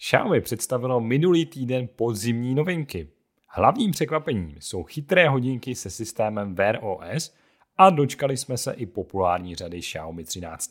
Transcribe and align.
Xiaomi 0.00 0.40
představilo 0.40 1.00
minulý 1.00 1.46
týden 1.46 1.88
podzimní 1.96 2.54
novinky. 2.54 3.08
Hlavním 3.46 3.90
překvapením 3.90 4.56
jsou 4.60 4.82
chytré 4.82 5.28
hodinky 5.28 5.74
se 5.74 5.90
systémem 5.90 6.54
Wear 6.54 6.78
OS 6.82 7.34
a 7.76 7.90
dočkali 7.90 8.36
jsme 8.36 8.56
se 8.56 8.72
i 8.72 8.86
populární 8.86 9.54
řady 9.54 9.80
Xiaomi 9.80 10.24
13. 10.24 10.70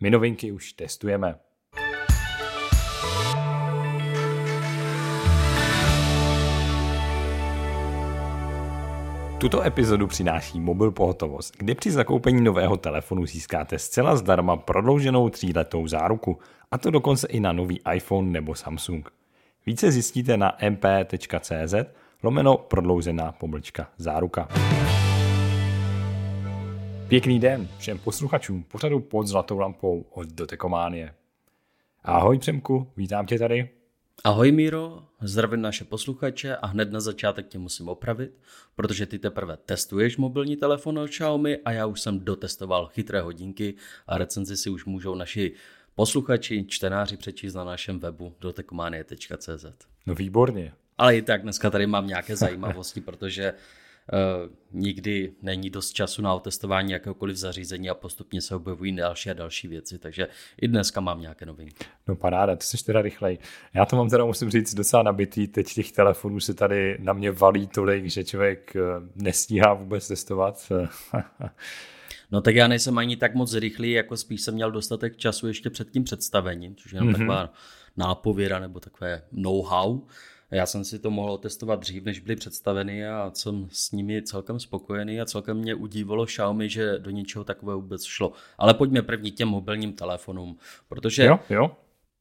My 0.00 0.10
novinky 0.10 0.52
už 0.52 0.72
testujeme. 0.72 1.38
Tuto 9.38 9.62
epizodu 9.62 10.06
přináší 10.06 10.60
Mobil 10.60 10.90
Pohotovost, 10.90 11.56
kde 11.56 11.74
při 11.74 11.90
zakoupení 11.90 12.40
nového 12.40 12.76
telefonu 12.76 13.26
získáte 13.26 13.78
zcela 13.78 14.16
zdarma 14.16 14.56
prodlouženou 14.56 15.30
tříletou 15.30 15.86
záruku, 15.86 16.38
a 16.70 16.78
to 16.78 16.90
dokonce 16.90 17.26
i 17.26 17.40
na 17.40 17.52
nový 17.52 17.80
iPhone 17.94 18.30
nebo 18.30 18.54
Samsung. 18.54 19.10
Více 19.66 19.92
zjistíte 19.92 20.36
na 20.36 20.56
mp.cz 20.70 21.74
lomeno 22.22 22.56
prodloužená 22.56 23.32
pomlčka 23.32 23.90
záruka. 23.96 24.48
Pěkný 27.08 27.40
den 27.40 27.68
všem 27.78 27.98
posluchačům 27.98 28.62
pořadu 28.62 29.00
pod 29.00 29.26
zlatou 29.26 29.58
lampou 29.58 30.04
od 30.10 30.28
Dotekománie. 30.28 31.14
Ahoj 32.04 32.38
Přemku, 32.38 32.92
vítám 32.96 33.26
tě 33.26 33.38
tady. 33.38 33.68
Ahoj 34.24 34.52
Míro, 34.52 35.02
zdravím 35.20 35.62
naše 35.62 35.84
posluchače 35.84 36.56
a 36.56 36.66
hned 36.66 36.92
na 36.92 37.00
začátek 37.00 37.48
tě 37.48 37.58
musím 37.58 37.88
opravit, 37.88 38.30
protože 38.74 39.06
ty 39.06 39.18
teprve 39.18 39.56
testuješ 39.56 40.16
mobilní 40.16 40.56
telefon 40.56 40.98
od 40.98 41.10
Xiaomi 41.10 41.58
a 41.58 41.72
já 41.72 41.86
už 41.86 42.00
jsem 42.00 42.20
dotestoval 42.20 42.86
chytré 42.86 43.20
hodinky 43.20 43.74
a 44.06 44.18
recenzi 44.18 44.56
si 44.56 44.70
už 44.70 44.84
můžou 44.84 45.14
naši 45.14 45.52
posluchači, 45.96 46.64
čtenáři 46.68 47.16
přečíst 47.16 47.54
na 47.54 47.64
našem 47.64 47.98
webu 47.98 48.34
dotekomanie.cz. 48.40 49.66
No 50.06 50.14
výborně. 50.14 50.72
Ale 50.98 51.16
i 51.16 51.22
tak 51.22 51.42
dneska 51.42 51.70
tady 51.70 51.86
mám 51.86 52.06
nějaké 52.06 52.36
zajímavosti, 52.36 53.00
protože 53.00 53.54
Uh, 54.12 54.52
nikdy 54.72 55.32
není 55.42 55.70
dost 55.70 55.92
času 55.92 56.22
na 56.22 56.34
otestování 56.34 56.92
jakéhokoliv 56.92 57.36
zařízení 57.36 57.90
a 57.90 57.94
postupně 57.94 58.40
se 58.40 58.54
objevují 58.54 58.96
další 58.96 59.30
a 59.30 59.34
další 59.34 59.68
věci, 59.68 59.98
takže 59.98 60.28
i 60.60 60.68
dneska 60.68 61.00
mám 61.00 61.20
nějaké 61.20 61.46
novinky. 61.46 61.84
No 62.06 62.16
paráda, 62.16 62.56
to 62.56 62.62
jsi 62.62 62.84
teda 62.84 63.02
rychlej. 63.02 63.38
Já 63.74 63.84
to 63.84 63.96
mám 63.96 64.08
teda, 64.08 64.24
musím 64.24 64.50
říct, 64.50 64.74
docela 64.74 65.02
nabitý. 65.02 65.48
Teď 65.48 65.74
těch 65.74 65.92
telefonů 65.92 66.40
se 66.40 66.54
tady 66.54 66.98
na 67.00 67.12
mě 67.12 67.30
valí 67.30 67.66
tolik, 67.66 68.06
že 68.06 68.24
člověk 68.24 68.76
eh, 68.76 68.80
nestíhá 69.14 69.74
vůbec 69.74 70.08
testovat. 70.08 70.72
No 72.30 72.40
tak 72.40 72.54
já 72.54 72.68
nejsem 72.68 72.98
ani 72.98 73.16
tak 73.16 73.34
moc 73.34 73.54
rychlý, 73.54 73.90
jako 73.90 74.16
spíš 74.16 74.40
jsem 74.40 74.54
měl 74.54 74.70
dostatek 74.70 75.16
času 75.16 75.48
ještě 75.48 75.70
před 75.70 75.90
tím 75.90 76.04
představením, 76.04 76.76
což 76.76 76.92
je 76.92 76.96
jenom 76.96 77.08
mm-hmm. 77.08 77.18
taková 77.18 77.52
nápověra 77.96 78.58
nebo 78.58 78.80
takové 78.80 79.22
know-how. 79.32 80.00
Já 80.50 80.66
jsem 80.66 80.84
si 80.84 80.98
to 80.98 81.10
mohl 81.10 81.38
testovat 81.38 81.80
dřív, 81.80 82.04
než 82.04 82.20
byly 82.20 82.36
představeny 82.36 83.08
a 83.08 83.30
jsem 83.34 83.68
s 83.72 83.92
nimi 83.92 84.22
celkem 84.22 84.60
spokojený 84.60 85.20
a 85.20 85.24
celkem 85.24 85.56
mě 85.56 85.74
udívalo 85.74 86.26
Xiaomi, 86.26 86.68
že 86.68 86.98
do 86.98 87.10
ničeho 87.10 87.44
takového 87.44 87.80
vůbec 87.80 88.04
šlo. 88.04 88.32
Ale 88.58 88.74
pojďme 88.74 89.02
první 89.02 89.30
těm 89.30 89.48
mobilním 89.48 89.92
telefonům, 89.92 90.58
protože 90.88 91.24
jo, 91.24 91.40
jo. 91.50 91.76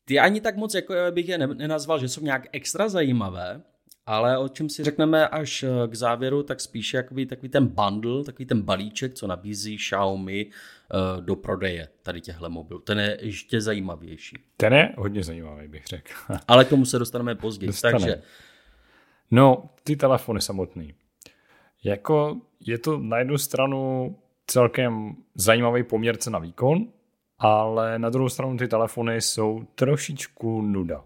ty 0.06 0.20
ani 0.20 0.42
tak 0.42 0.56
moc, 0.56 0.74
jako 0.74 0.94
bych 1.12 1.30
je 1.30 1.38
nenazval, 1.38 2.00
že 2.00 2.10
jsou 2.10 2.22
nějak 2.22 2.48
extra 2.52 2.90
zajímavé, 2.90 3.62
ale 4.06 4.38
o 4.38 4.48
čem 4.48 4.70
si 4.70 4.84
řekneme 4.84 5.28
až 5.28 5.64
eh, 5.64 5.88
k 5.88 5.96
závěru, 5.96 6.44
tak 6.44 6.62
spíše 6.62 6.98
jakoby 6.98 7.26
takový 7.26 7.50
ten 7.50 7.68
bundle, 7.68 8.24
takový 8.24 8.46
ten 8.46 8.62
balíček, 8.62 9.14
co 9.14 9.28
nabízí 9.28 9.78
Xiaomi 9.78 10.46
eh, 10.46 11.22
do 11.22 11.36
prodeje 11.36 11.88
tady 12.04 12.22
těchto 12.22 12.50
mobilů. 12.50 12.80
Ten 12.80 13.00
je 13.00 13.18
ještě 13.22 13.62
zajímavější. 13.62 14.38
Ten 14.58 14.74
je 14.74 14.94
hodně 14.98 15.24
zajímavý, 15.24 15.68
bych 15.68 15.86
řekl. 15.86 16.12
ale 16.48 16.66
k 16.66 16.70
tomu 16.70 16.86
se 16.86 17.00
dostaneme 17.00 17.36
později. 17.36 17.68
Dostane. 17.68 17.92
Takže... 17.92 18.22
No, 19.32 19.70
ty 19.84 19.96
telefony 19.96 20.42
samotný. 20.42 20.94
Jako 21.84 22.42
je 22.60 22.78
to 22.78 22.98
na 22.98 23.18
jednu 23.18 23.38
stranu 23.38 24.16
celkem 24.48 25.16
zajímavý 25.36 25.84
poměr 25.84 26.18
na 26.30 26.40
výkon, 26.40 26.88
ale 27.40 28.00
na 28.00 28.10
druhou 28.10 28.30
stranu 28.30 28.58
ty 28.58 28.68
telefony 28.68 29.22
jsou 29.22 29.64
trošičku 29.76 30.62
nuda. 30.62 31.04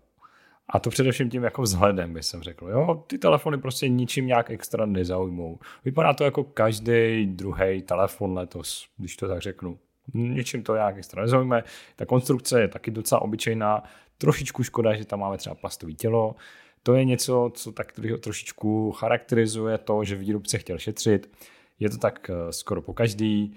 A 0.69 0.79
to 0.79 0.89
především 0.89 1.29
tím 1.29 1.43
jako 1.43 1.61
vzhledem, 1.61 2.13
bych 2.13 2.25
jsem 2.25 2.43
řekl. 2.43 2.67
Jo, 2.67 3.03
ty 3.07 3.17
telefony 3.17 3.57
prostě 3.57 3.89
ničím 3.89 4.27
nějak 4.27 4.49
extra 4.49 4.85
nezaujmou. 4.85 5.59
Vypadá 5.85 6.13
to 6.13 6.23
jako 6.23 6.43
každý 6.43 7.25
druhý 7.25 7.81
telefon 7.81 8.37
letos, 8.37 8.87
když 8.97 9.15
to 9.15 9.27
tak 9.27 9.41
řeknu. 9.41 9.79
Ničím 10.13 10.63
to 10.63 10.75
nějak 10.75 10.97
extra 10.97 11.21
nezaujme. 11.21 11.63
Ta 11.95 12.05
konstrukce 12.05 12.61
je 12.61 12.67
taky 12.67 12.91
docela 12.91 13.21
obyčejná. 13.21 13.83
Trošičku 14.17 14.63
škoda, 14.63 14.95
že 14.95 15.05
tam 15.05 15.19
máme 15.19 15.37
třeba 15.37 15.55
plastový 15.55 15.95
tělo. 15.95 16.35
To 16.83 16.93
je 16.93 17.05
něco, 17.05 17.51
co 17.53 17.71
tak 17.71 17.93
trošičku 18.19 18.91
charakterizuje 18.91 19.77
to, 19.77 20.03
že 20.03 20.15
výrobce 20.15 20.57
chtěl 20.57 20.77
šetřit. 20.77 21.31
Je 21.79 21.89
to 21.89 21.97
tak 21.97 22.29
eh, 22.29 22.53
skoro 22.53 22.81
po 22.81 22.93
každý. 22.93 23.55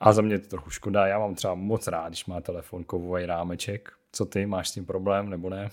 A 0.00 0.12
za 0.12 0.22
mě 0.22 0.38
to 0.38 0.48
trochu 0.48 0.70
škoda. 0.70 1.06
Já 1.06 1.18
mám 1.18 1.34
třeba 1.34 1.54
moc 1.54 1.86
rád, 1.86 2.08
když 2.08 2.26
má 2.26 2.40
telefon 2.40 2.84
kovový 2.84 3.26
rámeček. 3.26 3.92
Co 4.12 4.24
ty, 4.24 4.46
máš 4.46 4.68
s 4.68 4.72
tím 4.72 4.86
problém 4.86 5.30
nebo 5.30 5.50
ne? 5.50 5.70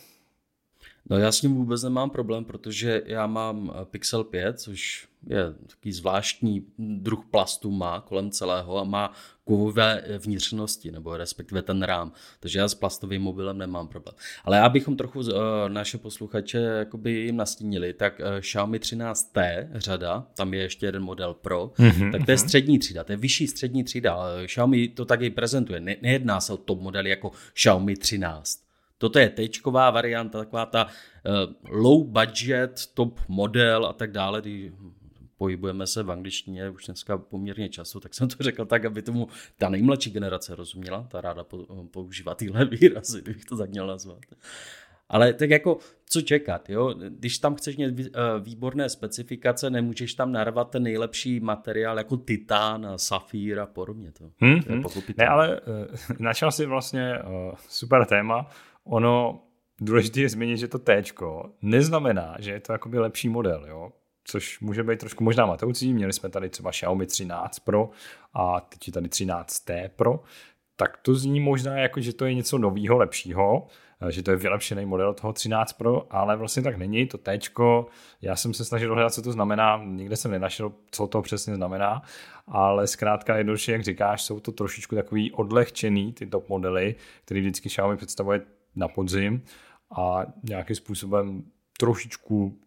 No 1.09 1.17
já 1.17 1.31
s 1.31 1.41
ním 1.41 1.55
vůbec 1.55 1.83
nemám 1.83 2.09
problém, 2.09 2.45
protože 2.45 3.01
já 3.05 3.27
mám 3.27 3.71
eh, 3.75 3.85
Pixel 3.85 4.23
5, 4.23 4.59
což 4.59 5.07
je 5.27 5.53
takový 5.67 5.93
zvláštní 5.93 6.65
druh 6.77 7.25
plastu 7.31 7.71
má 7.71 8.01
kolem 8.01 8.31
celého 8.31 8.77
a 8.77 8.83
má 8.83 9.13
kovové 9.43 10.03
vnitřnosti, 10.17 10.91
nebo 10.91 11.17
respektive 11.17 11.61
ten 11.61 11.83
rám. 11.83 12.11
Takže 12.39 12.59
já 12.59 12.67
s 12.67 12.75
plastovým 12.75 13.21
mobilem 13.21 13.57
nemám 13.57 13.87
problém. 13.87 14.15
Ale 14.43 14.59
abychom 14.59 14.97
trochu 14.97 15.19
uh, 15.19 15.25
naše 15.67 15.97
posluchače 15.97 16.57
jakoby 16.57 17.11
jim 17.11 17.37
nastínili, 17.37 17.93
tak 17.93 18.19
uh, 18.19 18.39
Xiaomi 18.39 18.77
13T 18.77 19.67
řada, 19.75 20.27
tam 20.35 20.53
je 20.53 20.61
ještě 20.61 20.85
jeden 20.85 21.03
model 21.03 21.33
Pro, 21.33 21.71
mm-hmm, 21.75 22.11
tak 22.11 22.25
to 22.25 22.31
je 22.31 22.37
mhm. 22.37 22.45
střední 22.45 22.79
třída, 22.79 23.03
to 23.03 23.11
je 23.11 23.17
vyšší 23.17 23.47
střední 23.47 23.83
třída. 23.83 24.17
Xiaomi 24.45 24.87
to 24.87 25.05
taky 25.05 25.29
prezentuje. 25.29 25.79
Ne, 25.79 25.95
nejedná 26.01 26.41
se 26.41 26.53
o 26.53 26.57
top 26.57 26.81
modely 26.81 27.09
jako 27.09 27.31
Xiaomi 27.53 27.95
13. 27.95 28.70
Toto 29.01 29.19
je 29.19 29.29
tečková 29.29 29.89
varianta, 29.89 30.39
taková 30.39 30.65
ta 30.65 30.85
uh, 30.85 31.31
low 31.69 32.07
budget, 32.07 32.85
top 32.93 33.19
model 33.27 33.85
a 33.85 33.93
tak 33.93 34.11
dále, 34.11 34.41
kdy 34.41 34.73
pohybujeme 35.37 35.87
se 35.87 36.03
v 36.03 36.11
angličtině 36.11 36.69
už 36.69 36.85
dneska 36.85 37.17
poměrně 37.17 37.69
času, 37.69 37.99
tak 37.99 38.13
jsem 38.13 38.27
to 38.27 38.43
řekl 38.43 38.65
tak, 38.65 38.85
aby 38.85 39.01
tomu 39.01 39.27
ta 39.57 39.69
nejmladší 39.69 40.11
generace 40.11 40.55
rozuměla, 40.55 41.07
ta 41.11 41.21
ráda 41.21 41.45
používá 41.91 42.35
tyhle 42.35 42.65
výrazy, 42.81 43.21
bych 43.21 43.45
to 43.45 43.57
tak 43.57 43.69
měl 43.69 43.87
nazvat. 43.87 44.19
Ale 45.09 45.33
tak 45.33 45.49
jako, 45.49 45.77
co 46.05 46.21
čekat, 46.21 46.69
jo? 46.69 46.93
Když 47.09 47.37
tam 47.37 47.55
chceš 47.55 47.77
mít 47.77 47.99
eh, 47.99 48.09
výborné 48.39 48.89
specifikace, 48.89 49.69
nemůžeš 49.69 50.13
tam 50.13 50.31
narvat 50.31 50.69
ten 50.69 50.83
nejlepší 50.83 51.39
materiál 51.39 51.97
jako 51.97 52.17
titán, 52.17 52.87
safír 52.95 53.59
a 53.59 53.65
podobně. 53.65 54.11
To, 54.11 54.23
hmm, 54.39 54.61
to 54.61 54.71
je 54.73 54.75
hmm. 54.75 54.83
Ne, 55.17 55.27
ale 55.27 55.61
uh, 55.61 56.17
načal 56.19 56.51
si 56.51 56.65
vlastně 56.65 57.19
uh, 57.19 57.55
super 57.69 58.05
téma, 58.05 58.49
ono 58.83 59.43
důležité 59.81 60.19
je 60.19 60.29
změnit, 60.29 60.57
že 60.57 60.67
to 60.67 60.79
T 60.79 61.03
neznamená, 61.61 62.35
že 62.39 62.51
je 62.51 62.59
to 62.59 62.71
jakoby 62.71 62.99
lepší 62.99 63.29
model, 63.29 63.65
jo? 63.67 63.91
což 64.23 64.59
může 64.59 64.83
být 64.83 64.99
trošku 64.99 65.23
možná 65.23 65.45
matoucí. 65.45 65.93
Měli 65.93 66.13
jsme 66.13 66.29
tady 66.29 66.49
třeba 66.49 66.71
Xiaomi 66.71 67.05
13 67.05 67.59
Pro 67.59 67.89
a 68.33 68.59
teď 68.59 68.87
je 68.87 68.93
tady 68.93 69.07
13T 69.07 69.89
Pro, 69.95 70.19
tak 70.75 70.97
to 70.97 71.15
zní 71.15 71.39
možná 71.39 71.77
jako, 71.77 72.01
že 72.01 72.13
to 72.13 72.25
je 72.25 72.33
něco 72.33 72.57
nového, 72.57 72.97
lepšího, 72.97 73.67
že 74.09 74.23
to 74.23 74.31
je 74.31 74.37
vylepšený 74.37 74.85
model 74.85 75.13
toho 75.13 75.33
13 75.33 75.73
Pro, 75.73 76.07
ale 76.09 76.37
vlastně 76.37 76.63
tak 76.63 76.77
není. 76.77 77.07
To 77.07 77.17
T, 77.17 77.39
já 78.21 78.35
jsem 78.35 78.53
se 78.53 78.65
snažil 78.65 78.89
dohledat, 78.89 79.13
co 79.13 79.21
to 79.21 79.31
znamená, 79.31 79.81
nikde 79.85 80.15
jsem 80.15 80.31
nenašel, 80.31 80.71
co 80.91 81.07
to 81.07 81.21
přesně 81.21 81.55
znamená, 81.55 82.01
ale 82.47 82.87
zkrátka 82.87 83.37
jednoduše, 83.37 83.71
jak 83.71 83.83
říkáš, 83.83 84.21
jsou 84.23 84.39
to 84.39 84.51
trošičku 84.51 84.95
takový 84.95 85.31
odlehčený 85.31 86.13
ty 86.13 86.25
top 86.25 86.49
modely, 86.49 86.95
který 87.25 87.41
vždycky 87.41 87.69
Xiaomi 87.69 87.97
představuje 87.97 88.41
na 88.75 88.87
podzim 88.87 89.43
a 89.97 90.25
nějakým 90.43 90.75
způsobem 90.75 91.43
trošičku 91.79 92.59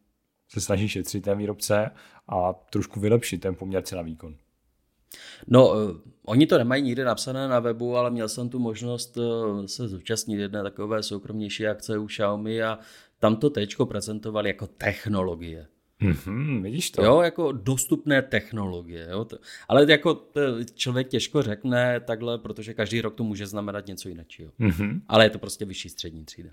se 0.48 0.60
snaží 0.60 0.88
šetřit 0.88 1.24
ten 1.24 1.38
výrobce 1.38 1.90
a 2.28 2.52
trošku 2.52 3.00
vylepšit 3.00 3.38
ten 3.38 3.54
poměr 3.54 3.82
cena 3.82 4.02
výkon. 4.02 4.36
No, 5.46 5.68
uh, 5.68 5.96
oni 6.24 6.46
to 6.46 6.58
nemají 6.58 6.82
nikde 6.82 7.04
napsané 7.04 7.48
na 7.48 7.60
webu, 7.60 7.96
ale 7.96 8.10
měl 8.10 8.28
jsem 8.28 8.48
tu 8.48 8.58
možnost 8.58 9.16
uh, 9.16 9.64
se 9.66 9.88
zúčastnit 9.88 10.36
jedné 10.36 10.62
takové 10.62 11.02
soukromnější 11.02 11.66
akce 11.66 11.98
u 11.98 12.06
Xiaomi 12.06 12.62
a 12.62 12.78
tam 13.18 13.36
to 13.36 13.50
tečko 13.50 13.86
prezentovali 13.86 14.48
jako 14.48 14.66
technologie. 14.66 15.66
Mm-hmm, 16.04 16.62
vidíš 16.62 16.90
to? 16.90 17.04
Jo, 17.04 17.20
jako 17.20 17.52
dostupné 17.52 18.22
technologie. 18.22 19.06
Jo? 19.10 19.26
Ale 19.68 19.90
jako 19.90 20.22
člověk 20.74 21.08
těžko 21.08 21.42
řekne 21.42 22.00
takhle, 22.00 22.38
protože 22.38 22.74
každý 22.74 23.00
rok 23.00 23.14
to 23.14 23.24
může 23.24 23.46
znamenat 23.46 23.86
něco 23.86 24.08
jiného. 24.08 24.52
Mm-hmm. 24.60 25.00
Ale 25.08 25.24
je 25.24 25.30
to 25.30 25.38
prostě 25.38 25.64
vyšší 25.64 25.88
střední 25.88 26.24
třída. 26.24 26.50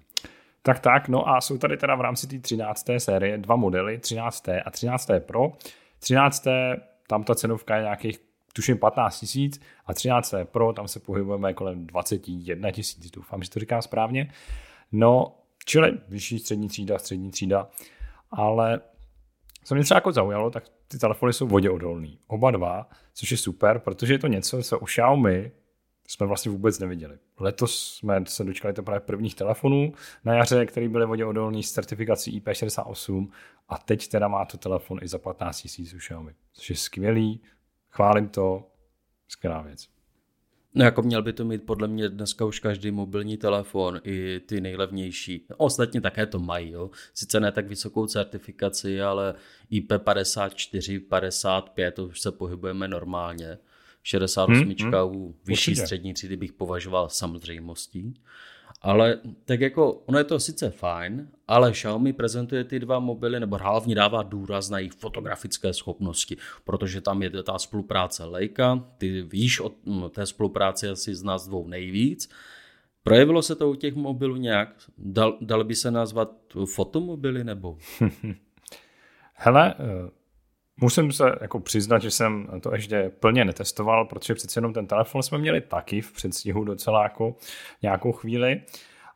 Tak 0.62 0.80
tak, 0.80 1.08
no 1.08 1.30
a 1.30 1.42
jsou 1.42 1.58
tady 1.58 1.78
teda 1.78 1.96
v 1.96 2.02
rámci 2.02 2.28
té 2.28 2.40
13. 2.40 2.86
série 2.98 3.38
dva 3.38 3.56
modely, 3.56 3.98
13. 3.98 4.50
a 4.66 4.72
13. 4.72 5.10
Pro. 5.20 5.52
13. 6.00 6.48
tam 7.08 7.24
ta 7.24 7.36
cenovka 7.36 7.76
je 7.76 7.84
nějakých 7.84 8.20
tuším 8.54 8.78
15 8.78 9.20
tisíc 9.20 9.62
a 9.86 9.94
13. 9.94 10.34
Pro, 10.44 10.74
tam 10.74 10.88
se 10.88 11.00
pohybujeme 11.00 11.54
kolem 11.54 11.88
21 11.88 12.72
tisíc, 12.72 13.12
doufám, 13.12 13.44
že 13.44 13.50
to 13.50 13.60
říkám 13.60 13.82
správně. 13.82 14.32
No, 14.92 15.36
čili 15.66 15.92
vyšší 16.08 16.40
střední 16.40 16.68
třída, 16.68 17.00
střední 17.00 17.32
třída, 17.32 17.70
ale 18.32 18.82
co 19.64 19.76
mě 19.76 19.84
třeba 19.84 19.98
jako 19.98 20.12
zaujalo, 20.12 20.50
tak 20.50 20.64
ty 20.88 20.98
telefony 20.98 21.34
jsou 21.34 21.48
voděodolný. 21.48 22.20
Oba 22.28 22.52
dva, 22.52 22.90
což 23.14 23.32
je 23.32 23.38
super, 23.38 23.80
protože 23.80 24.14
je 24.14 24.20
to 24.20 24.28
něco, 24.28 24.64
co 24.64 24.80
u 24.80 24.86
Xiaomi 24.86 25.52
jsme 26.08 26.28
vlastně 26.28 26.52
vůbec 26.52 26.80
neviděli. 26.80 27.18
Letos 27.40 27.96
jsme 27.96 28.24
se 28.28 28.44
dočkali 28.44 28.74
to 28.74 28.84
právě 28.84 29.00
prvních 29.00 29.36
telefonů 29.36 29.94
na 30.26 30.34
jaře, 30.34 30.66
který 30.66 30.88
byly 30.88 31.06
voděodolný 31.06 31.64
s 31.64 31.72
certifikací 31.72 32.42
IP68 32.42 33.28
a 33.70 33.78
teď 33.78 34.08
teda 34.08 34.28
má 34.28 34.46
to 34.46 34.58
telefon 34.58 35.00
i 35.02 35.08
za 35.08 35.18
15 35.18 35.68
000 35.80 35.92
u 35.96 35.98
Xiaomi, 35.98 36.36
což 36.54 36.70
je 36.70 36.76
skvělý, 36.76 37.42
chválím 37.90 38.28
to, 38.28 38.68
skvělá 39.28 39.62
věc. 39.62 39.91
No 40.76 40.86
jako 40.86 41.02
měl 41.02 41.22
by 41.22 41.34
to 41.34 41.46
mít 41.46 41.64
podle 41.66 41.88
mě 41.88 42.10
dneska 42.10 42.46
už 42.46 42.60
každý 42.60 42.92
mobilní 42.92 43.38
telefon, 43.38 44.00
i 44.04 44.40
ty 44.46 44.62
nejlevnější. 44.62 45.46
Ostatně 45.58 46.02
také 46.02 46.26
to 46.26 46.40
mají, 46.40 46.72
jo. 46.72 46.90
Sice 47.14 47.40
ne 47.40 47.52
tak 47.52 47.68
vysokou 47.68 48.08
certifikaci, 48.08 49.02
ale 49.02 49.36
IP54, 49.72 51.00
55, 51.10 51.96
to 51.96 52.06
už 52.06 52.22
se 52.22 52.32
pohybujeme 52.32 52.88
normálně. 52.88 53.58
68 54.04 54.56
hmm, 54.56 54.76
hmm, 54.80 54.94
u 55.18 55.36
vyšší 55.46 55.72
určitě. 55.72 55.82
střední 55.82 56.14
třídy 56.14 56.38
bych 56.38 56.54
považoval 56.54 57.10
samozřejmostí. 57.10 58.14
Ale 58.82 59.20
tak 59.46 59.62
jako, 59.62 59.92
ono 59.92 60.18
je 60.18 60.24
to 60.24 60.40
sice 60.40 60.70
fajn, 60.70 61.28
ale 61.48 61.72
Xiaomi 61.72 62.14
prezentuje 62.14 62.64
ty 62.64 62.80
dva 62.80 63.00
mobily, 63.00 63.40
nebo 63.40 63.58
hlavně 63.58 63.96
dává 63.96 64.24
důraz 64.24 64.70
na 64.70 64.78
jejich 64.78 64.94
fotografické 64.94 65.74
schopnosti, 65.74 66.38
protože 66.64 67.02
tam 67.02 67.24
je 67.24 67.44
ta 67.44 67.60
spolupráce 67.60 68.26
Leica, 68.26 68.86
ty 68.98 69.22
víš 69.22 69.60
o 69.60 69.70
té 70.10 70.26
spolupráci 70.26 70.90
asi 70.90 71.16
z 71.16 71.24
nás 71.24 71.48
dvou 71.48 71.68
nejvíc. 71.68 72.30
Projevilo 73.04 73.42
se 73.42 73.56
to 73.56 73.70
u 73.70 73.76
těch 73.76 73.96
mobilů 73.96 74.36
nějak? 74.36 74.76
Dal, 74.98 75.38
dal 75.42 75.64
by 75.64 75.76
se 75.76 75.92
nazvat 75.92 76.32
fotomobily 76.66 77.44
nebo? 77.44 77.78
Hele, 79.34 79.74
eh, 79.74 80.10
musím 80.82 81.12
se 81.12 81.24
jako 81.42 81.60
přiznat, 81.60 82.02
že 82.02 82.12
jsem 82.12 82.48
to 82.62 82.74
ještě 82.74 83.12
plně 83.20 83.46
netestoval, 83.46 84.06
protože 84.06 84.36
přece 84.36 84.58
jenom 84.58 84.74
ten 84.74 84.88
telefon 84.88 85.24
jsme 85.24 85.38
měli 85.38 85.62
taky 85.62 86.02
v 86.02 86.12
předstihu 86.12 86.64
docela 86.64 87.04
jako 87.04 87.36
nějakou 87.82 88.12
chvíli, 88.12 88.62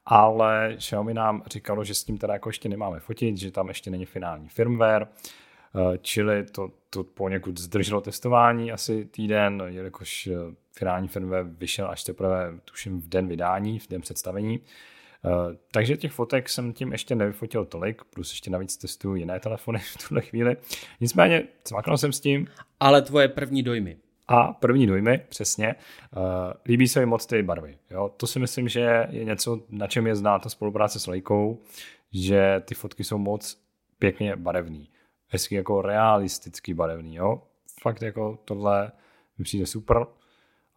ale 0.06 0.76
Xiaomi 0.78 1.14
nám 1.14 1.44
říkalo, 1.48 1.84
že 1.84 1.94
s 1.94 2.04
tím 2.04 2.18
teda 2.18 2.34
jako 2.34 2.50
ještě 2.50 2.70
nemáme 2.70 3.00
fotit, 3.00 3.38
že 3.38 3.52
tam 3.52 3.68
ještě 3.68 3.92
není 3.92 4.06
finální 4.06 4.50
firmware, 4.50 5.08
eh, 5.08 5.98
čili 6.02 6.44
to, 6.44 6.70
to 6.90 7.04
poněkud 7.04 7.60
zdrželo 7.60 8.02
testování 8.02 8.72
asi 8.72 9.06
týden, 9.06 9.64
jelikož 9.68 10.28
eh, 10.28 10.34
finální 10.72 11.08
firmware 11.08 11.46
vyšel 11.46 11.90
až 11.90 12.04
teprve, 12.04 12.54
tuším, 12.66 13.02
v 13.02 13.08
den 13.08 13.28
vydání, 13.28 13.80
v 13.80 13.88
den 13.88 14.02
představení. 14.02 14.60
Eh, 15.26 15.58
takže 15.72 15.98
těch 15.98 16.12
fotek 16.12 16.50
jsem 16.50 16.74
tím 16.74 16.92
ještě 16.92 17.16
nevyfotil 17.16 17.66
tolik, 17.66 18.04
plus 18.04 18.32
ještě 18.32 18.50
navíc 18.52 18.78
testuju 18.78 19.16
jiné 19.16 19.40
telefony 19.40 19.80
v 19.80 20.08
tuhle 20.08 20.22
chvíli. 20.22 20.58
Nicméně 21.02 21.44
cvaknul 21.64 21.98
jsem 21.98 22.14
s 22.14 22.20
tím. 22.20 22.48
Ale 22.80 23.02
tvoje 23.02 23.28
první 23.28 23.64
dojmy. 23.64 23.98
A 24.28 24.54
první 24.54 24.88
dojmy, 24.88 25.22
přesně. 25.30 25.76
Uh, 26.18 26.24
líbí 26.66 26.88
se 26.88 27.00
mi 27.00 27.06
moc 27.06 27.26
ty 27.26 27.44
barvy. 27.44 27.78
Jo? 27.92 28.12
To 28.18 28.28
si 28.28 28.40
myslím, 28.40 28.68
že 28.68 29.08
je 29.10 29.24
něco, 29.24 29.60
na 29.70 29.88
čem 29.88 30.08
je 30.08 30.16
znát 30.16 30.40
ta 30.40 30.50
spolupráce 30.50 31.00
s 31.00 31.08
Leikou, 31.08 31.62
že 32.12 32.62
ty 32.66 32.76
fotky 32.76 33.04
jsou 33.04 33.18
moc 33.18 33.62
pěkně 34.00 34.36
barevný. 34.36 34.90
Hezky 35.28 35.56
jako 35.56 35.82
realisticky 35.82 36.74
barevný. 36.74 37.16
Jo? 37.16 37.42
Fakt 37.82 38.02
jako 38.02 38.40
tohle 38.46 38.92
mi 39.38 39.44
přijde 39.44 39.66
super. 39.66 40.06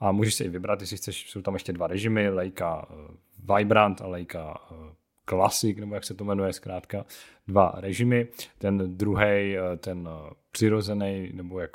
A 0.00 0.12
můžeš 0.12 0.34
si 0.34 0.44
i 0.44 0.48
vybrat, 0.48 0.80
jestli 0.80 0.96
chceš, 0.96 1.30
jsou 1.30 1.42
tam 1.42 1.54
ještě 1.54 1.72
dva 1.72 1.86
režimy, 1.86 2.28
Leica 2.28 2.86
eh, 2.90 3.54
Vibrant 3.54 4.00
a 4.00 4.06
Leica 4.06 4.54
eh, 4.70 4.94
Classic, 5.28 5.78
nebo 5.78 5.94
jak 5.94 6.04
se 6.04 6.14
to 6.14 6.24
jmenuje 6.24 6.52
zkrátka, 6.52 7.04
dva 7.46 7.72
režimy. 7.76 8.28
Ten 8.58 8.96
druhý, 8.96 9.56
eh, 9.56 9.76
ten 9.76 10.08
přirozený, 10.50 11.30
nebo 11.34 11.60
jak 11.60 11.70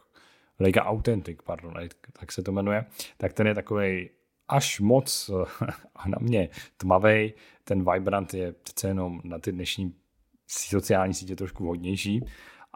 Leica 0.59 0.83
Authentic, 0.83 1.37
pardon, 1.43 1.73
tak 2.19 2.31
se 2.31 2.43
to 2.43 2.51
jmenuje, 2.51 2.85
tak 3.17 3.33
ten 3.33 3.47
je 3.47 3.55
takový 3.55 4.09
až 4.47 4.79
moc 4.79 5.29
a 5.95 6.09
na 6.09 6.17
mě 6.21 6.49
tmavý. 6.77 7.33
Ten 7.63 7.91
Vibrant 7.91 8.33
je 8.33 8.51
přece 8.51 8.87
jenom 8.87 9.21
na 9.23 9.39
ty 9.39 9.51
dnešní 9.51 9.93
sociální 10.47 11.13
sítě 11.13 11.35
trošku 11.35 11.67
hodnější 11.67 12.25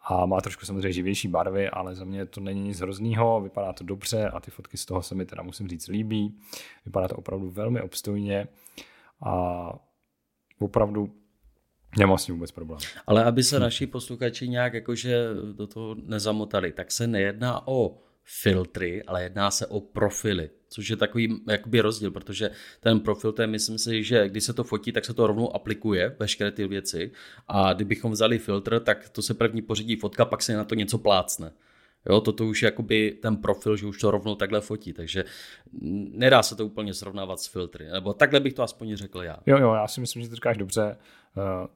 a 0.04 0.26
má 0.26 0.42
trošku 0.42 0.66
samozřejmě 0.66 0.92
živější 0.92 1.28
barvy, 1.28 1.70
ale 1.70 1.96
za 1.96 2.06
mě 2.06 2.26
to 2.26 2.42
není 2.42 2.62
nic 2.62 2.80
hroznýho, 2.80 3.42
vypadá 3.42 3.74
to 3.74 3.84
dobře 3.84 4.30
a 4.30 4.40
ty 4.40 4.52
fotky 4.52 4.78
z 4.78 4.86
toho 4.86 5.04
se 5.04 5.16
mi 5.16 5.26
teda 5.26 5.44
musím 5.44 5.68
říct 5.68 5.88
líbí. 5.88 6.38
Vypadá 6.86 7.08
to 7.08 7.16
opravdu 7.16 7.50
velmi 7.50 7.82
obstojně 7.82 8.48
a 9.26 9.70
opravdu 10.60 11.14
Nemám 11.98 12.18
s 12.18 12.28
vůbec 12.28 12.52
problém. 12.52 12.80
Ale 13.08 13.24
aby 13.24 13.44
se 13.44 13.60
naši 13.60 13.88
posluchači 13.88 14.50
nějak 14.50 14.74
jakože 14.74 15.28
do 15.54 15.68
toho 15.68 15.96
nezamotali, 16.04 16.72
tak 16.72 16.92
se 16.92 17.08
nejedná 17.08 17.68
o 17.68 17.98
filtry, 18.28 19.04
ale 19.04 19.24
jedná 19.24 19.52
se 19.52 19.68
o 19.68 19.82
profily, 19.82 20.50
což 20.70 20.90
je 20.90 20.96
takový 20.96 21.42
jakoby 21.48 21.82
rozdíl, 21.82 22.12
protože 22.12 22.50
ten 22.80 23.00
profil, 23.00 23.32
to 23.32 23.42
je, 23.42 23.48
myslím 23.48 23.78
si, 23.78 24.04
že 24.04 24.30
když 24.30 24.44
se 24.44 24.54
to 24.54 24.64
fotí, 24.64 24.92
tak 24.92 25.06
se 25.06 25.14
to 25.14 25.28
rovnou 25.28 25.56
aplikuje, 25.56 26.16
veškeré 26.20 26.52
ty 26.52 26.68
věci 26.68 27.12
a 27.48 27.74
kdybychom 27.74 28.12
vzali 28.12 28.40
filtr, 28.40 28.80
tak 28.80 29.10
to 29.10 29.22
se 29.22 29.34
první 29.34 29.62
pořídí 29.62 29.96
fotka, 29.96 30.26
pak 30.26 30.42
se 30.42 30.54
na 30.54 30.64
to 30.64 30.76
něco 30.76 30.98
plácne. 30.98 31.52
Jo, 32.10 32.22
toto 32.22 32.46
už 32.46 32.62
je 32.62 32.66
jakoby 32.66 33.12
ten 33.22 33.38
profil, 33.38 33.78
že 33.78 33.86
už 33.86 34.00
to 34.00 34.12
rovnou 34.12 34.36
takhle 34.36 34.62
fotí, 34.62 34.94
takže 34.94 35.26
nedá 36.12 36.44
se 36.44 36.56
to 36.56 36.66
úplně 36.66 36.94
srovnávat 36.94 37.40
s 37.40 37.48
filtry, 37.48 37.88
nebo 37.88 38.14
takhle 38.14 38.40
bych 38.40 38.54
to 38.54 38.64
aspoň 38.64 38.96
řekl 38.96 39.24
já. 39.24 39.38
Jo, 39.46 39.58
jo, 39.58 39.74
já 39.74 39.88
si 39.88 40.02
myslím, 40.02 40.24
že 40.24 40.30
to 40.30 40.36
říkáš 40.36 40.58
dobře, 40.58 40.98
uh, 41.36 41.68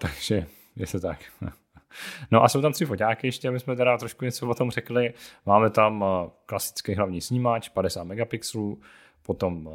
takže 0.00 0.46
je 0.76 0.86
to 0.86 1.00
tak. 1.00 1.18
No 2.30 2.44
a 2.44 2.48
jsou 2.48 2.62
tam 2.62 2.72
tři 2.72 2.84
foťáky 2.84 3.26
ještě, 3.26 3.48
aby 3.48 3.60
jsme 3.60 3.76
teda 3.76 3.98
trošku 3.98 4.24
něco 4.24 4.48
o 4.48 4.54
tom 4.54 4.70
řekli. 4.70 5.14
Máme 5.46 5.70
tam 5.70 6.02
uh, 6.02 6.08
klasický 6.46 6.94
hlavní 6.94 7.20
snímač, 7.20 7.68
50 7.68 8.04
megapixelů, 8.04 8.80
potom 9.22 9.66
uh, 9.66 9.72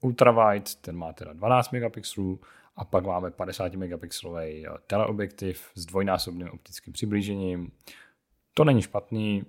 ultrawide, 0.00 0.70
ten 0.80 0.96
má 0.96 1.12
teda 1.12 1.32
12 1.32 1.70
megapixelů, 1.70 2.40
a 2.76 2.84
pak 2.84 3.04
máme 3.04 3.30
50 3.30 3.74
megapixelový 3.74 4.66
teleobjektiv 4.86 5.70
s 5.74 5.86
dvojnásobným 5.86 6.48
optickým 6.48 6.92
přiblížením, 6.92 7.72
to 8.54 8.64
není 8.64 8.82
špatný, 8.82 9.44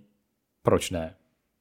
proč 0.61 0.91
ne? 0.91 1.15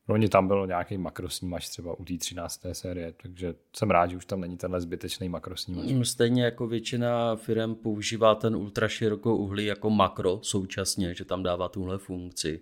Loni 0.08 0.29
tam 0.29 0.49
byl 0.49 0.67
nějaký 0.67 0.99
makrosnímač 0.99 1.69
třeba 1.69 1.99
u 1.99 2.05
té 2.05 2.19
13. 2.19 2.67
série, 2.73 3.12
takže 3.23 3.55
jsem 3.76 3.91
rád, 3.91 4.11
že 4.11 4.17
už 4.17 4.25
tam 4.25 4.41
není 4.41 4.56
tenhle 4.56 4.81
zbytečný 4.81 5.29
makrosnímač. 5.29 5.87
Mm, 5.87 6.05
stejně 6.05 6.44
jako 6.44 6.67
většina 6.67 7.37
firm 7.37 7.75
používá 7.75 8.35
ten 8.35 8.56
ultraširokou 8.56 9.37
uhlí 9.37 9.65
jako 9.65 9.91
makro 9.91 10.39
současně, 10.43 11.15
že 11.15 11.25
tam 11.25 11.43
dává 11.43 11.69
tuhle 11.69 11.98
funkci. 11.98 12.60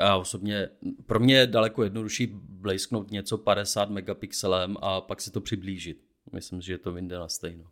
A 0.00 0.16
osobně, 0.16 0.68
pro 1.06 1.20
mě 1.20 1.36
je 1.36 1.46
daleko 1.46 1.84
jednodušší 1.84 2.26
blejsknout 2.34 3.10
něco 3.10 3.38
50 3.38 3.90
megapixelem 3.90 4.76
a 4.80 5.00
pak 5.00 5.20
si 5.20 5.30
to 5.30 5.40
přiblížit. 5.40 6.04
Myslím, 6.32 6.60
že 6.60 6.72
je 6.72 6.78
to 6.78 6.92
vyjde 6.92 7.18
na 7.18 7.28
stejno. 7.28 7.64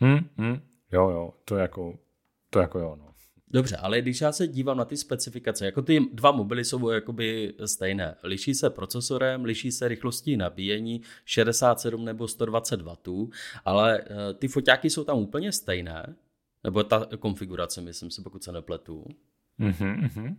Hmm, 0.00 0.18
hmm, 0.36 0.60
jo, 0.92 1.10
jo, 1.10 1.34
to 1.44 1.56
jako, 1.56 1.98
to 2.50 2.58
jako 2.58 2.78
jo, 2.78 2.96
no. 2.98 3.14
Dobře, 3.50 3.76
ale 3.76 4.00
když 4.00 4.20
já 4.20 4.32
se 4.32 4.46
dívám 4.46 4.76
na 4.76 4.84
ty 4.84 4.96
specifikace, 4.96 5.64
jako 5.64 5.82
ty 5.82 6.00
dva 6.12 6.32
mobily 6.32 6.64
jsou 6.64 6.90
jakoby 6.90 7.54
stejné. 7.66 8.14
Liší 8.22 8.54
se 8.54 8.70
procesorem, 8.70 9.44
liší 9.44 9.72
se 9.72 9.88
rychlostí 9.88 10.36
nabíjení 10.36 11.02
67 11.24 12.04
nebo 12.04 12.28
120 12.28 12.80
W, 12.80 12.96
ale 13.64 14.00
eh, 14.00 14.34
ty 14.34 14.48
foťáky 14.48 14.90
jsou 14.90 15.04
tam 15.04 15.18
úplně 15.18 15.52
stejné, 15.52 16.16
nebo 16.64 16.84
ta 16.84 17.06
konfigurace, 17.18 17.80
myslím 17.80 18.10
si, 18.10 18.22
pokud 18.22 18.44
se 18.44 18.52
nepletu. 18.52 19.04
Mm-hmm, 19.60 20.36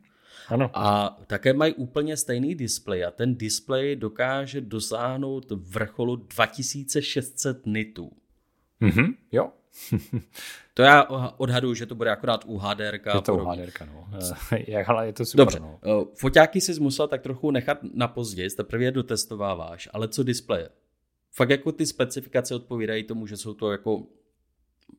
Ano. 0.47 0.71
A 0.73 1.17
také 1.27 1.53
mají 1.53 1.73
úplně 1.73 2.17
stejný 2.17 2.55
displej 2.55 3.05
a 3.05 3.11
ten 3.11 3.35
displej 3.35 3.95
dokáže 3.95 4.61
dosáhnout 4.61 5.51
vrcholu 5.51 6.15
2600 6.15 7.65
nitů. 7.65 8.11
Mm-hmm, 8.81 9.15
jo, 9.31 9.51
to 10.73 10.81
já 10.81 11.03
odhaduju, 11.37 11.73
že 11.73 11.85
to 11.85 11.95
bude 11.95 12.11
akorát 12.11 12.45
u 12.45 12.57
HDR. 12.57 12.99
Je 13.15 13.21
to 13.21 13.35
u 13.35 13.45
HDR, 13.45 13.71
no. 13.93 14.07
Jak, 14.67 14.89
ale 14.89 15.05
je 15.05 15.13
to 15.13 15.25
super, 15.25 15.45
Dobře. 15.45 15.59
No. 15.59 15.79
Eh, 15.83 16.05
foťáky 16.15 16.61
jsi 16.61 16.79
musel 16.79 17.07
tak 17.07 17.21
trochu 17.21 17.51
nechat 17.51 17.77
na 17.93 18.07
později, 18.07 18.49
teprve 18.49 18.83
je 18.83 18.91
dotestováváš, 18.91 19.89
ale 19.93 20.07
co 20.07 20.23
displeje? 20.23 20.69
Fakt 21.31 21.49
jako 21.49 21.71
ty 21.71 21.85
specifikace 21.85 22.55
odpovídají 22.55 23.03
tomu, 23.03 23.27
že 23.27 23.37
jsou 23.37 23.53
to 23.53 23.71
jako 23.71 24.03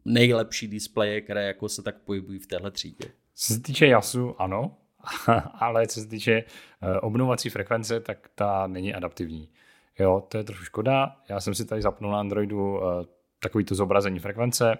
nejlepší 0.05 0.69
displeje, 0.69 1.21
které 1.21 1.47
jako 1.47 1.69
se 1.69 1.83
tak 1.83 1.99
pohybují 1.99 2.39
v 2.39 2.47
téhle 2.47 2.71
třídě. 2.71 3.09
Co 3.35 3.55
se 3.55 3.61
týče 3.61 3.87
jasu, 3.87 4.43
ano, 4.43 4.77
ale 5.55 5.87
co 5.87 6.01
se 6.01 6.07
týče 6.07 6.33
eh, 6.33 7.01
obnovací 7.01 7.51
frekvence, 7.51 8.01
tak 8.01 8.31
ta 8.35 8.67
není 8.67 8.95
adaptivní. 8.95 9.49
Jo, 9.99 10.27
to 10.29 10.39
je 10.39 10.45
trošku 10.45 10.65
škoda. 10.65 11.17
Já 11.29 11.41
jsem 11.41 11.55
si 11.55 11.65
tady 11.65 11.83
zapnul 11.83 12.13
na 12.13 12.21
Androidu 12.21 12.81
eh, 13.41 13.49
takový 13.49 13.65
to 13.65 13.75
zobrazení 13.75 14.19
frekvence 14.19 14.79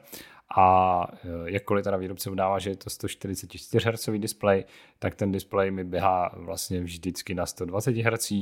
a 0.57 1.07
eh, 1.15 1.51
jakkoliv 1.51 1.85
teda 1.85 1.97
výrobce 1.97 2.31
udává, 2.31 2.59
že 2.59 2.71
je 2.71 2.77
to 2.77 2.91
144 2.91 3.91
Hz 3.91 4.09
displej, 4.19 4.65
tak 4.99 5.15
ten 5.15 5.33
displej 5.33 5.71
mi 5.71 5.85
běhá 5.85 6.31
vlastně 6.37 6.81
vždycky 6.81 7.35
na 7.35 7.47
120 7.47 7.97
Hz. 7.97 8.33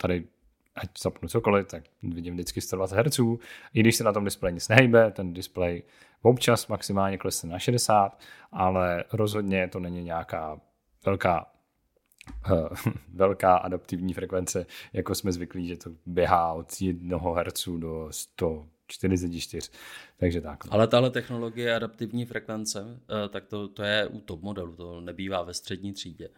Tady 0.00 0.24
ať 0.74 0.88
zapnu 1.02 1.28
cokoliv, 1.28 1.66
tak 1.66 1.82
vidím 2.02 2.34
vždycky 2.34 2.60
120 2.60 2.96
Hz. 2.96 3.20
I 3.74 3.80
když 3.80 3.96
se 3.96 4.04
na 4.04 4.12
tom 4.12 4.24
displeji 4.24 4.54
nic 4.54 4.68
nehejbe, 4.68 5.10
ten 5.10 5.32
displej 5.32 5.82
občas 6.22 6.66
maximálně 6.68 7.18
klesne 7.18 7.50
na 7.50 7.58
60, 7.58 8.18
ale 8.52 9.04
rozhodně 9.12 9.68
to 9.68 9.80
není 9.80 10.02
nějaká 10.04 10.60
velká 11.06 11.46
velká 13.14 13.56
adaptivní 13.56 14.14
frekvence, 14.14 14.66
jako 14.92 15.14
jsme 15.14 15.32
zvyklí, 15.32 15.68
že 15.68 15.76
to 15.76 15.90
běhá 16.06 16.52
od 16.52 16.80
1 16.80 17.18
Hz 17.18 17.68
do 18.36 18.66
144. 18.92 19.70
Takže 20.16 20.40
tak. 20.40 20.64
No. 20.64 20.72
Ale 20.72 20.88
tahle 20.88 21.10
technologie 21.10 21.76
adaptivní 21.76 22.26
frekvence, 22.26 23.00
eh, 23.24 23.28
tak 23.28 23.46
to, 23.46 23.68
to 23.68 23.82
je 23.82 24.06
u 24.06 24.20
top 24.20 24.42
modelu, 24.42 24.76
to 24.76 25.00
nebývá 25.00 25.42
ve 25.42 25.54
střední 25.54 25.92
třídě. 25.92 26.28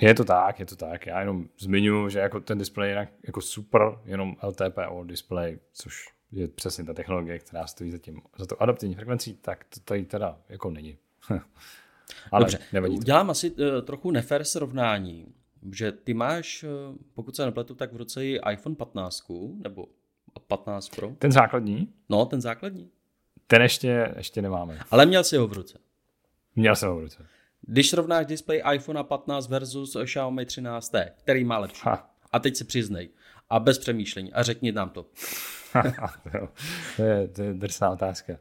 Je 0.00 0.14
to 0.14 0.24
tak, 0.24 0.60
je 0.60 0.66
to 0.66 0.76
tak. 0.76 1.06
Já 1.06 1.20
jenom 1.20 1.48
zmiňuji, 1.58 2.08
že 2.08 2.18
jako 2.18 2.40
ten 2.40 2.58
displej 2.58 2.90
je 2.90 3.08
jako 3.26 3.40
super, 3.40 3.82
jenom 4.04 4.36
LTPO 4.42 5.04
display, 5.04 5.58
což 5.72 6.08
je 6.32 6.48
přesně 6.48 6.84
ta 6.84 6.94
technologie, 6.94 7.38
která 7.38 7.66
stojí 7.66 7.90
za, 7.90 7.98
tím, 7.98 8.22
za 8.38 8.46
to 8.46 8.62
adaptivní 8.62 8.94
frekvencí, 8.94 9.34
tak 9.34 9.64
to 9.64 9.80
tady 9.80 10.04
teda 10.04 10.38
jako 10.48 10.70
není. 10.70 10.98
Ale 12.32 12.44
Dobře, 12.44 12.58
nevadí 12.72 12.94
to. 12.94 13.00
udělám 13.00 13.30
asi 13.30 13.50
uh, 13.50 13.56
trochu 13.84 14.10
nefér 14.10 14.44
srovnání, 14.44 15.34
že 15.72 15.92
ty 15.92 16.14
máš, 16.14 16.62
uh, 16.62 16.96
pokud 17.14 17.36
se 17.36 17.44
nepletu, 17.44 17.74
tak 17.74 17.92
v 17.92 17.96
roce 17.96 18.26
i 18.26 18.40
iPhone 18.52 18.76
15, 18.76 19.24
nebo 19.54 19.86
15 20.46 20.88
Pro. 20.88 21.10
Ten 21.18 21.32
základní? 21.32 21.92
No, 22.08 22.26
ten 22.26 22.40
základní. 22.40 22.90
Ten 23.46 23.62
ještě, 23.62 24.14
ještě 24.16 24.42
nemáme. 24.42 24.78
Ale 24.90 25.06
měl 25.06 25.24
jsi 25.24 25.36
ho 25.36 25.46
v 25.46 25.52
ruce. 25.52 25.78
Měl 26.56 26.76
jsem 26.76 26.88
ho 26.88 26.96
v 26.96 27.00
ruce. 27.00 27.26
Když 27.60 27.90
srovnáš 27.90 28.26
display 28.26 28.62
iPhone 28.74 29.04
15 29.04 29.48
versus 29.48 29.96
Xiaomi 30.04 30.44
13T, 30.44 31.10
který 31.16 31.44
má 31.44 31.58
lepší. 31.58 31.82
Ha. 31.84 32.10
A 32.32 32.38
teď 32.38 32.56
se 32.56 32.64
přiznej. 32.64 33.08
A 33.50 33.60
bez 33.60 33.78
přemýšlení. 33.78 34.32
A 34.32 34.42
řekni 34.42 34.72
nám 34.72 34.90
to. 34.90 35.06
to, 36.96 37.02
je, 37.02 37.28
to 37.28 37.42
je 37.42 37.54
drsná 37.54 37.90
otázka. 37.90 38.32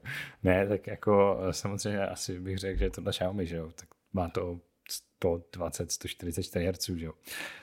Ne, 0.43 0.67
tak 0.67 0.87
jako 0.87 1.39
samozřejmě 1.51 2.07
asi 2.07 2.39
bych 2.39 2.57
řekl, 2.57 2.79
že 2.79 2.85
je 2.85 2.91
to 2.91 3.01
na 3.01 3.11
Xiaomi, 3.11 3.45
že 3.45 3.55
jo. 3.55 3.71
Tak 3.75 3.89
má 4.13 4.29
to 4.29 4.59
120, 4.91 5.91
144 5.91 6.65
Hz, 6.65 6.89
že 6.95 7.05
jo. 7.05 7.13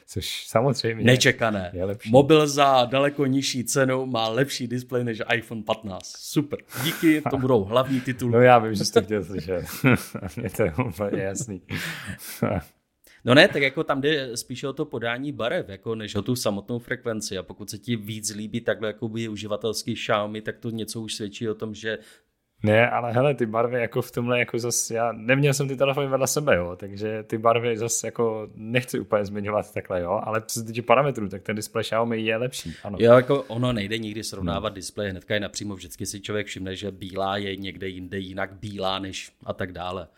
Což 0.06 0.47
samozřejmě 0.47 1.04
Nečekané. 1.04 1.71
Je 1.75 1.85
lepší. 1.85 2.11
Mobil 2.11 2.47
za 2.47 2.85
daleko 2.85 3.26
nižší 3.26 3.64
cenu 3.64 4.06
má 4.06 4.28
lepší 4.28 4.66
displej 4.68 5.04
než 5.04 5.23
iPhone 5.35 5.62
15. 5.62 6.16
Super. 6.16 6.59
Díky, 6.85 7.23
to 7.30 7.37
budou 7.37 7.64
hlavní 7.64 8.00
tituly. 8.00 8.33
No 8.33 8.40
já 8.40 8.59
vím, 8.59 8.75
že 8.75 8.85
jste 8.85 9.02
chtěl 9.02 9.25
slyšet. 9.25 9.64
Mně 10.37 10.50
to 10.50 10.62
je 10.62 10.75
úplně 10.88 11.23
jasný. 11.23 11.62
No 13.26 13.35
ne, 13.35 13.49
tak 13.49 13.62
jako 13.62 13.85
tam 13.85 14.00
jde 14.00 14.37
spíše 14.37 14.68
o 14.68 14.73
to 14.73 14.85
podání 14.85 15.33
barev, 15.33 15.68
jako 15.68 15.95
než 15.95 16.14
o 16.14 16.23
tu 16.23 16.37
samotnou 16.37 16.78
frekvenci. 16.78 17.38
A 17.38 17.42
pokud 17.42 17.71
se 17.71 17.78
ti 17.78 17.97
víc 17.97 18.35
líbí 18.35 18.61
takhle 18.61 18.88
jako 18.88 19.09
by 19.09 19.28
uživatelský 19.28 19.95
Xiaomi, 19.95 20.42
tak 20.42 20.59
to 20.59 20.71
něco 20.71 21.00
už 21.00 21.14
svědčí 21.14 21.49
o 21.49 21.54
tom, 21.54 21.75
že 21.75 21.99
ne, 22.62 22.90
ale 22.90 23.12
hele, 23.12 23.34
ty 23.34 23.46
barvy 23.46 23.80
jako 23.80 24.02
v 24.02 24.10
tomhle 24.10 24.38
jako 24.38 24.58
zase, 24.58 24.94
já 24.94 25.12
neměl 25.12 25.54
jsem 25.54 25.68
ty 25.68 25.76
telefony 25.76 26.06
vedle 26.06 26.26
sebe, 26.26 26.56
jo, 26.56 26.76
takže 26.76 27.22
ty 27.22 27.38
barvy 27.38 27.78
zase 27.78 28.06
jako 28.06 28.48
nechci 28.54 29.00
úplně 29.00 29.25
zmiňovat 29.25 29.75
takhle, 29.75 30.00
jo, 30.00 30.20
ale 30.25 30.42
co 30.46 30.60
se 30.60 30.66
týče 30.66 30.82
parametrů, 30.82 31.28
tak 31.28 31.42
ten 31.42 31.56
displej 31.56 31.84
Xiaomi 31.84 32.20
je 32.20 32.36
lepší, 32.36 32.75
ano. 32.84 32.98
Jo, 33.00 33.12
jako 33.12 33.42
ono 33.42 33.72
nejde 33.72 33.98
nikdy 33.98 34.25
srovnávat 34.25 34.72
hmm. 34.72 34.75
displej, 34.75 35.10
hnedka 35.10 35.34
je 35.34 35.40
napřímo, 35.40 35.75
vždycky 35.75 36.06
si 36.06 36.20
člověk 36.20 36.46
všimne, 36.46 36.76
že 36.76 36.90
bílá 36.90 37.36
je 37.36 37.56
někde 37.56 37.88
jinde 37.88 38.18
jinak 38.18 38.52
bílá 38.52 38.98
než 38.98 39.32
a 39.44 39.52
tak 39.52 39.72
dále. 39.72 40.08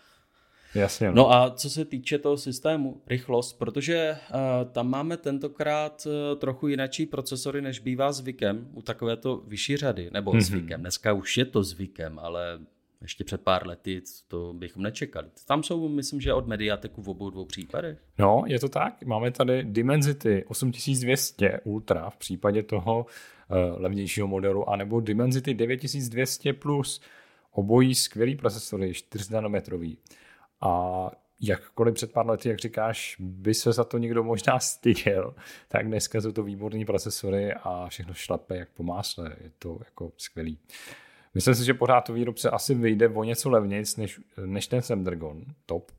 Jasně. 0.74 1.08
No. 1.08 1.14
no 1.14 1.32
a 1.32 1.50
co 1.50 1.70
se 1.70 1.84
týče 1.84 2.18
toho 2.18 2.36
systému, 2.36 3.02
rychlost, 3.06 3.52
protože 3.58 4.16
uh, 4.30 4.70
tam 4.72 4.90
máme 4.90 5.16
tentokrát 5.16 6.06
uh, 6.06 6.38
trochu 6.38 6.68
jinačí 6.68 7.06
procesory, 7.06 7.62
než 7.62 7.78
bývá 7.78 8.12
zvykem 8.12 8.68
u 8.72 8.82
takovéto 8.82 9.42
vyšší 9.46 9.76
řady, 9.76 10.10
nebo 10.12 10.32
mm-hmm. 10.32 10.40
zvykem. 10.40 10.80
Dneska 10.80 11.12
už 11.12 11.36
je 11.36 11.44
to 11.44 11.62
zvykem, 11.62 12.18
ale 12.18 12.58
ještě 13.02 13.24
před 13.24 13.40
pár 13.40 13.66
lety 13.66 14.02
to 14.28 14.52
bychom 14.52 14.82
nečekali. 14.82 15.28
Tam 15.46 15.62
jsou, 15.62 15.88
myslím, 15.88 16.20
že 16.20 16.32
od 16.34 16.46
Mediateku 16.46 17.02
v 17.02 17.08
obou 17.08 17.30
dvou 17.30 17.44
případech. 17.44 17.98
No, 18.18 18.42
je 18.46 18.60
to 18.60 18.68
tak. 18.68 19.02
Máme 19.02 19.30
tady 19.30 19.64
Dimensity 19.64 20.44
8200 20.48 21.60
Ultra 21.64 22.10
v 22.10 22.16
případě 22.16 22.62
toho 22.62 23.06
uh, 23.50 23.56
levnějšího 23.82 24.26
modelu, 24.26 24.70
anebo 24.70 25.00
Dimensity 25.00 25.54
9200 25.54 26.52
Plus. 26.52 27.00
Obojí 27.52 27.94
skvělý 27.94 28.36
procesory, 28.36 28.94
4 28.94 29.32
nanometrový. 29.32 29.98
A 30.60 31.10
jakkoliv 31.40 31.94
před 31.94 32.12
pár 32.12 32.26
lety, 32.26 32.48
jak 32.48 32.58
říkáš, 32.58 33.16
by 33.18 33.54
se 33.54 33.72
za 33.72 33.84
to 33.84 33.98
někdo 33.98 34.24
možná 34.24 34.58
styděl, 34.58 35.34
tak 35.68 35.86
dneska 35.86 36.20
jsou 36.20 36.32
to 36.32 36.42
výborní 36.42 36.84
procesory 36.84 37.52
a 37.54 37.88
všechno 37.88 38.14
šlape 38.14 38.56
jak 38.56 38.68
po 38.68 38.82
másle. 38.82 39.36
Je 39.40 39.50
to 39.58 39.78
jako 39.84 40.12
skvělý. 40.16 40.58
Myslím 41.34 41.54
si, 41.54 41.64
že 41.64 41.74
pořád 41.74 42.00
to 42.00 42.12
výrobce 42.12 42.50
asi 42.50 42.74
vyjde 42.74 43.08
o 43.08 43.24
něco 43.24 43.50
levnějc 43.50 43.96
než, 43.96 44.20
než 44.44 44.66
ten 44.66 44.82
Snapdragon 44.82 45.44
top, 45.66 45.92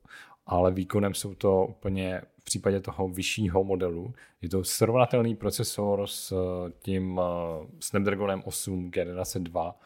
ale 0.46 0.72
výkonem 0.72 1.14
jsou 1.14 1.36
to 1.36 1.66
úplně 1.66 2.22
v 2.40 2.44
případě 2.44 2.80
toho 2.80 3.08
vyššího 3.08 3.64
modelu. 3.64 4.14
Je 4.42 4.50
to 4.50 4.64
srovnatelný 4.64 5.36
procesor 5.36 6.08
s 6.08 6.34
tím 6.80 7.22
eh, 7.24 7.68
Snapdragonem 7.80 8.42
8 8.46 8.92
generace 8.92 9.40
2, 9.40 9.80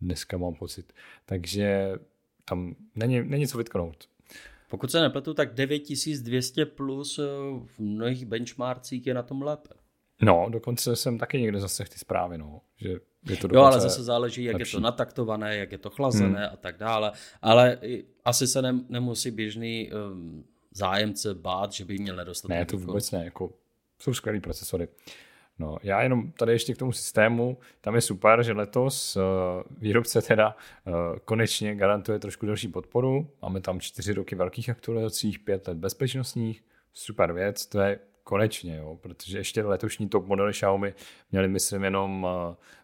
dneska 0.00 0.38
mám 0.38 0.54
pocit. 0.54 0.92
Takže 1.26 1.92
tam 2.48 2.74
není, 2.94 3.22
není 3.28 3.46
co 3.46 3.58
vytknout. 3.58 4.08
Pokud 4.68 4.90
se 4.90 5.00
nepletu, 5.00 5.34
tak 5.34 5.54
9200 5.54 6.66
plus 6.66 7.18
eh, 7.18 7.22
v 7.66 7.78
mnohých 7.78 8.26
benchmarkcích 8.26 9.06
je 9.06 9.14
na 9.14 9.22
tom 9.22 9.42
lépe. 9.42 9.74
No, 10.22 10.46
dokonce 10.50 10.96
jsem 10.96 11.18
taky 11.18 11.40
někde 11.40 11.60
zase 11.60 11.84
ty 11.84 11.98
zprávy, 11.98 12.38
no, 12.38 12.60
že 12.76 12.88
je 13.28 13.36
to 13.36 13.48
Jo, 13.52 13.62
ale 13.62 13.80
zase 13.80 14.02
záleží, 14.02 14.44
jak 14.44 14.54
lepší. 14.54 14.76
je 14.76 14.80
to 14.80 14.80
nataktované, 14.80 15.56
jak 15.56 15.72
je 15.72 15.78
to 15.78 15.90
chlazené 15.90 16.38
hmm. 16.46 16.50
a 16.52 16.56
tak 16.56 16.78
dále. 16.78 17.12
Ale 17.42 17.78
asi 18.24 18.46
se 18.46 18.62
ne, 18.62 18.80
nemusí 18.88 19.30
běžný 19.30 19.90
um, 20.12 20.44
zájemce 20.70 21.34
bát, 21.34 21.72
že 21.72 21.84
by 21.84 21.98
měl 21.98 22.16
nedostatek. 22.16 22.58
Ne, 22.58 22.66
to 22.66 22.78
vůbec 22.78 23.10
ne, 23.10 23.24
jako 23.24 23.52
jsou 23.98 24.14
skvělý 24.14 24.40
procesory. 24.40 24.88
No, 25.58 25.76
já 25.82 26.02
jenom 26.02 26.32
tady 26.32 26.52
ještě 26.52 26.74
k 26.74 26.78
tomu 26.78 26.92
systému, 26.92 27.58
tam 27.80 27.94
je 27.94 28.00
super, 28.00 28.42
že 28.42 28.52
letos 28.52 29.16
uh, 29.16 29.22
výrobce 29.78 30.22
teda 30.22 30.56
uh, 30.86 30.94
konečně 31.24 31.74
garantuje 31.74 32.18
trošku 32.18 32.46
další 32.46 32.68
podporu. 32.68 33.30
Máme 33.42 33.60
tam 33.60 33.80
čtyři 33.80 34.12
roky 34.12 34.34
velkých 34.34 34.70
aktualizací, 34.70 35.38
pět 35.38 35.68
let 35.68 35.78
bezpečnostních, 35.78 36.64
super 36.92 37.32
věc, 37.32 37.66
to 37.66 37.80
je 37.80 37.98
konečně, 38.24 38.76
jo, 38.76 38.98
protože 39.00 39.38
ještě 39.38 39.62
letošní 39.62 40.08
top 40.08 40.26
modely 40.26 40.52
Xiaomi 40.52 40.94
měli, 41.32 41.48
myslím, 41.48 41.84
jenom 41.84 42.24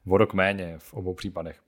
uh, 0.06 0.14
o 0.14 0.18
rok 0.18 0.34
méně 0.34 0.74
v 0.78 0.94
obou 0.94 1.14
případech. 1.14 1.60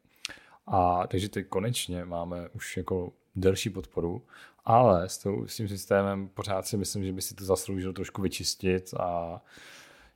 A 0.67 1.07
takže 1.07 1.29
teď 1.29 1.47
konečně 1.47 2.05
máme 2.05 2.49
už 2.49 2.77
jako 2.77 3.13
delší 3.37 3.71
podporu, 3.71 4.23
ale 4.65 5.09
s, 5.09 5.19
tou, 5.19 5.47
s 5.47 5.57
tím 5.57 5.69
systémem 5.69 6.29
pořád 6.29 6.67
si 6.67 6.77
myslím, 6.77 7.05
že 7.05 7.13
by 7.13 7.23
si 7.23 7.35
to 7.35 7.45
zasloužilo 7.45 7.93
trošku 7.93 8.23
vyčistit 8.23 8.95
a 9.01 9.41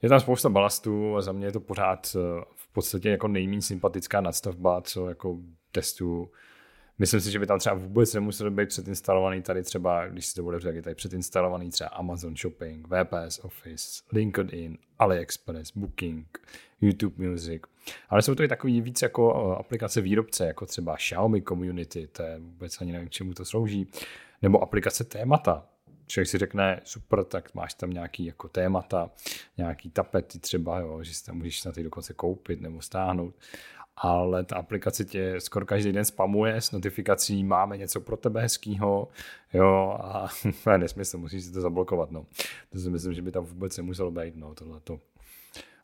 je 0.02 0.08
tam 0.08 0.20
spousta 0.20 0.48
balastů 0.48 1.16
a 1.16 1.22
za 1.22 1.32
mě 1.32 1.46
je 1.46 1.52
to 1.52 1.60
pořád 1.60 2.16
eh, 2.16 2.44
v 2.54 2.72
podstatě 2.72 3.10
jako 3.10 3.28
nejméně 3.28 3.62
sympatická 3.62 4.20
nadstavba, 4.20 4.80
co 4.80 5.08
jako 5.08 5.38
testu. 5.72 6.30
Myslím 6.98 7.20
si, 7.20 7.30
že 7.30 7.38
by 7.38 7.46
tam 7.46 7.58
třeba 7.58 7.74
vůbec 7.74 8.14
nemusel 8.14 8.50
být 8.50 8.68
předinstalovaný 8.68 9.42
tady 9.42 9.62
třeba, 9.62 10.08
když 10.08 10.26
si 10.26 10.34
to 10.34 10.42
bude 10.42 10.72
je 10.72 10.82
tady 10.82 10.94
předinstalovaný 10.94 11.70
třeba 11.70 11.90
Amazon 11.90 12.36
Shopping, 12.36 12.88
VPS 12.88 13.38
Office, 13.38 14.02
LinkedIn, 14.12 14.78
AliExpress, 14.98 15.72
Booking, 15.76 16.38
YouTube 16.80 17.28
Music. 17.28 17.62
Ale 18.08 18.22
jsou 18.22 18.34
to 18.34 18.42
i 18.42 18.48
takový 18.48 18.80
víc 18.80 19.02
jako 19.02 19.52
eh, 19.54 19.60
aplikace 19.60 20.00
výrobce, 20.00 20.46
jako 20.46 20.66
třeba 20.66 20.96
Xiaomi 20.96 21.42
Community, 21.42 22.06
to 22.06 22.22
je 22.22 22.38
vůbec 22.38 22.80
ani 22.80 22.92
nevím, 22.92 23.08
k 23.08 23.12
čemu 23.12 23.34
to 23.34 23.44
slouží, 23.44 23.86
nebo 24.42 24.62
aplikace 24.62 25.04
témata, 25.04 25.66
člověk 26.10 26.28
si 26.28 26.38
řekne, 26.38 26.80
super, 26.84 27.24
tak 27.24 27.54
máš 27.54 27.74
tam 27.74 27.90
nějaký 27.90 28.24
jako 28.24 28.48
témata, 28.48 29.10
nějaký 29.58 29.90
tapety 29.90 30.38
třeba, 30.38 30.78
jo, 30.78 31.02
že 31.02 31.14
si 31.14 31.24
tam 31.24 31.36
můžeš 31.36 31.64
na 31.64 31.72
ty 31.72 31.82
dokonce 31.82 32.14
koupit 32.14 32.60
nebo 32.60 32.82
stáhnout, 32.82 33.34
ale 33.96 34.44
ta 34.44 34.56
aplikace 34.56 35.04
tě 35.04 35.34
skoro 35.38 35.66
každý 35.66 35.92
den 35.92 36.04
spamuje 36.04 36.60
s 36.60 36.70
notifikací, 36.72 37.44
máme 37.44 37.76
něco 37.76 38.00
pro 38.00 38.16
tebe 38.16 38.40
hezkýho, 38.40 39.08
jo, 39.52 39.98
a 40.00 40.28
nesmysl, 40.76 41.18
musíš 41.18 41.44
si 41.44 41.52
to 41.52 41.60
zablokovat, 41.60 42.10
no. 42.10 42.26
To 42.70 42.78
si 42.78 42.90
myslím, 42.90 43.14
že 43.14 43.22
by 43.22 43.32
tam 43.32 43.44
vůbec 43.44 43.76
nemuselo 43.76 44.10
být, 44.10 44.36
no, 44.36 44.54
tohleto 44.54 45.00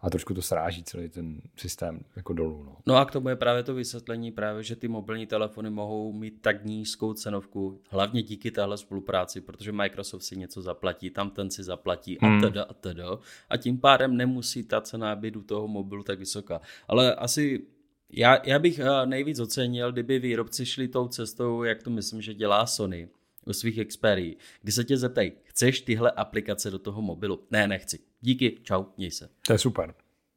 a 0.00 0.10
trošku 0.10 0.34
to 0.34 0.42
sráží 0.42 0.84
celý 0.84 1.08
ten 1.08 1.40
systém 1.56 2.00
jako 2.16 2.32
dolů. 2.32 2.62
No. 2.66 2.76
no 2.86 2.96
a 2.96 3.04
k 3.04 3.10
tomu 3.10 3.28
je 3.28 3.36
právě 3.36 3.62
to 3.62 3.74
vysvětlení 3.74 4.32
právě, 4.32 4.62
že 4.62 4.76
ty 4.76 4.88
mobilní 4.88 5.26
telefony 5.26 5.70
mohou 5.70 6.12
mít 6.12 6.42
tak 6.42 6.64
nízkou 6.64 7.14
cenovku, 7.14 7.80
hlavně 7.90 8.22
díky 8.22 8.50
téhle 8.50 8.78
spolupráci, 8.78 9.40
protože 9.40 9.72
Microsoft 9.72 10.22
si 10.22 10.36
něco 10.36 10.62
zaplatí, 10.62 11.10
tam 11.10 11.30
ten 11.30 11.50
si 11.50 11.62
zaplatí 11.62 12.20
a 12.20 12.26
hmm. 12.26 12.40
teda 12.40 12.62
a 12.62 12.74
teda 12.74 13.18
a 13.48 13.56
tím 13.56 13.78
pádem 13.78 14.16
nemusí 14.16 14.62
ta 14.62 14.80
cena 14.80 15.16
být 15.16 15.36
u 15.36 15.42
toho 15.42 15.68
mobilu 15.68 16.02
tak 16.02 16.18
vysoká. 16.18 16.60
Ale 16.88 17.14
asi 17.14 17.66
já, 18.10 18.38
já 18.44 18.58
bych 18.58 18.78
eh, 18.78 19.06
nejvíc 19.06 19.40
ocenil, 19.40 19.92
kdyby 19.92 20.18
výrobci 20.18 20.66
šli 20.66 20.88
tou 20.88 21.08
cestou, 21.08 21.62
jak 21.62 21.82
to 21.82 21.90
myslím, 21.90 22.22
že 22.22 22.34
dělá 22.34 22.66
Sony 22.66 23.08
u 23.46 23.52
svých 23.52 23.86
Xperii, 23.86 24.36
kdy 24.62 24.72
se 24.72 24.84
tě 24.84 24.96
zeptají, 24.96 25.32
chceš 25.42 25.80
tyhle 25.80 26.10
aplikace 26.10 26.70
do 26.70 26.78
toho 26.78 27.02
mobilu? 27.02 27.40
Ne, 27.50 27.68
nechci. 27.68 27.98
Díky, 28.26 28.58
čau, 28.62 28.84
měj 28.96 29.10
se. 29.10 29.28
To 29.46 29.52
je 29.52 29.58
super. 29.58 29.94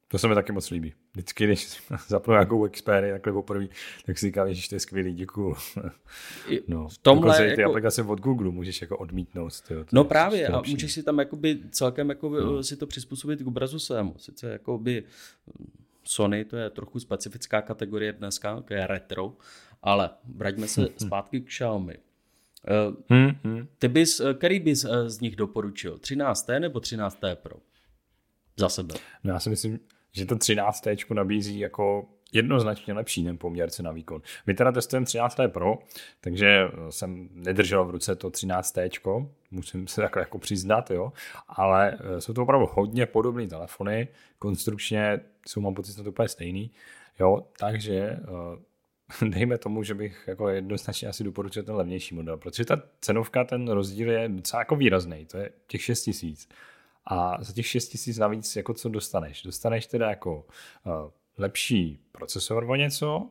To 0.08 0.18
se 0.18 0.28
mi 0.28 0.34
taky 0.34 0.52
moc 0.52 0.70
líbí. 0.70 0.94
Vždycky, 1.12 1.44
když 1.44 1.82
zapnu 2.08 2.32
nějakou 2.32 2.68
Xperia 2.68 3.14
takhle 3.14 3.32
poprvé, 3.32 3.66
tak 4.06 4.18
si 4.18 4.26
říkám, 4.26 4.54
že 4.54 4.68
to 4.68 4.74
je 4.74 4.80
skvělý, 4.80 5.14
děkuju. 5.14 5.56
No. 6.68 6.88
V 6.88 6.98
tomhle 6.98 7.38
ty 7.38 7.60
jako... 7.60 7.70
aplikace 7.70 8.02
od 8.02 8.20
Google 8.20 8.50
můžeš 8.50 8.80
jako 8.80 8.98
odmítnout. 8.98 9.60
Tyjo, 9.60 9.84
no 9.92 10.04
právě 10.04 10.48
a 10.48 10.62
můžeš 10.68 10.92
si 10.92 11.02
tam 11.02 11.18
jakoby 11.18 11.58
celkem 11.70 12.08
jakoby 12.08 12.36
no. 12.36 12.62
si 12.62 12.76
to 12.76 12.86
přizpůsobit 12.86 13.42
k 13.42 13.46
obrazu 13.46 13.78
svému. 13.78 14.14
Sice 14.18 14.52
jakoby 14.52 15.04
Sony, 16.04 16.44
to 16.44 16.56
je 16.56 16.70
trochu 16.70 17.00
specifická 17.00 17.62
kategorie 17.62 18.12
dneska, 18.12 18.60
to 18.60 18.74
je 18.74 18.86
retro, 18.86 19.36
ale 19.82 20.10
vraťme 20.34 20.68
se 20.68 20.88
zpátky 20.96 21.40
k 21.40 21.46
Xiaomi. 21.46 21.96
Hmm, 23.08 23.30
hmm. 23.44 23.66
Ty 23.78 23.88
bys, 23.88 24.20
který 24.38 24.60
bys 24.60 24.84
eh, 24.84 25.10
z 25.10 25.20
nich 25.20 25.36
doporučil? 25.36 25.98
13. 25.98 26.48
nebo 26.58 26.80
13. 26.80 27.18
Pro? 27.34 27.56
Za 28.56 28.68
sebe. 28.68 28.94
No 29.24 29.32
já 29.32 29.40
si 29.40 29.50
myslím, 29.50 29.80
že 30.12 30.26
to 30.26 30.36
13. 30.36 30.84
nabízí 31.14 31.58
jako 31.58 32.08
jednoznačně 32.32 32.94
lepší 32.94 33.24
ten 33.24 33.38
poměr 33.38 33.68
na 33.82 33.92
výkon. 33.92 34.22
My 34.46 34.54
teda 34.54 34.72
testujeme 34.72 35.06
13. 35.06 35.36
Pro, 35.48 35.78
takže 36.20 36.68
jsem 36.90 37.28
nedržel 37.32 37.84
v 37.84 37.90
ruce 37.90 38.16
to 38.16 38.30
13. 38.30 38.76
musím 39.50 39.86
se 39.86 40.00
takhle 40.00 40.22
jako 40.22 40.38
přiznat, 40.38 40.90
jo, 40.90 41.12
ale 41.48 41.98
eh, 42.00 42.20
jsou 42.20 42.32
to 42.32 42.42
opravdu 42.42 42.68
hodně 42.72 43.06
podobné 43.06 43.46
telefony, 43.46 44.08
konstrukčně 44.38 45.20
jsou 45.46 45.60
mám 45.60 45.74
pocit, 45.74 45.96
že 45.96 46.02
to 46.02 46.10
úplně 46.10 46.28
stejný, 46.28 46.70
jo, 47.20 47.46
takže 47.58 47.96
eh, 47.98 49.28
dejme 49.28 49.58
tomu, 49.58 49.82
že 49.82 49.94
bych 49.94 50.24
jako 50.26 50.48
jednoznačně 50.48 51.08
asi 51.08 51.24
doporučil 51.24 51.62
ten 51.62 51.74
levnější 51.74 52.14
model, 52.14 52.36
protože 52.36 52.64
ta 52.64 52.82
cenovka, 53.00 53.44
ten 53.44 53.68
rozdíl 53.68 54.10
je 54.10 54.28
docela 54.28 54.60
jako 54.60 54.76
výrazný, 54.76 55.26
to 55.26 55.38
je 55.38 55.50
těch 55.66 55.82
6 55.82 56.02
tisíc. 56.02 56.48
A 57.10 57.44
za 57.44 57.52
těch 57.52 57.66
6 57.66 57.88
tisíc 57.88 58.18
navíc, 58.18 58.56
jako 58.56 58.74
co 58.74 58.88
dostaneš? 58.88 59.42
Dostaneš 59.42 59.86
teda 59.86 60.08
jako 60.10 60.36
uh, 60.36 60.92
lepší 61.38 61.98
procesor 62.12 62.70
o 62.70 62.76
něco, 62.76 63.30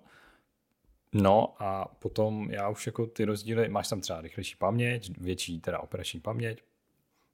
no 1.14 1.56
a 1.60 1.86
potom 1.86 2.52
já 2.52 2.70
už 2.70 2.86
jako 2.86 3.06
ty 3.06 3.26
rozdíly, 3.26 3.70
máš 3.70 3.88
tam 3.88 4.02
třeba 4.02 4.22
rychlejší 4.22 4.56
paměť, 4.56 5.18
větší 5.18 5.62
teda 5.62 5.80
operační 5.80 6.20
paměť, 6.20 6.64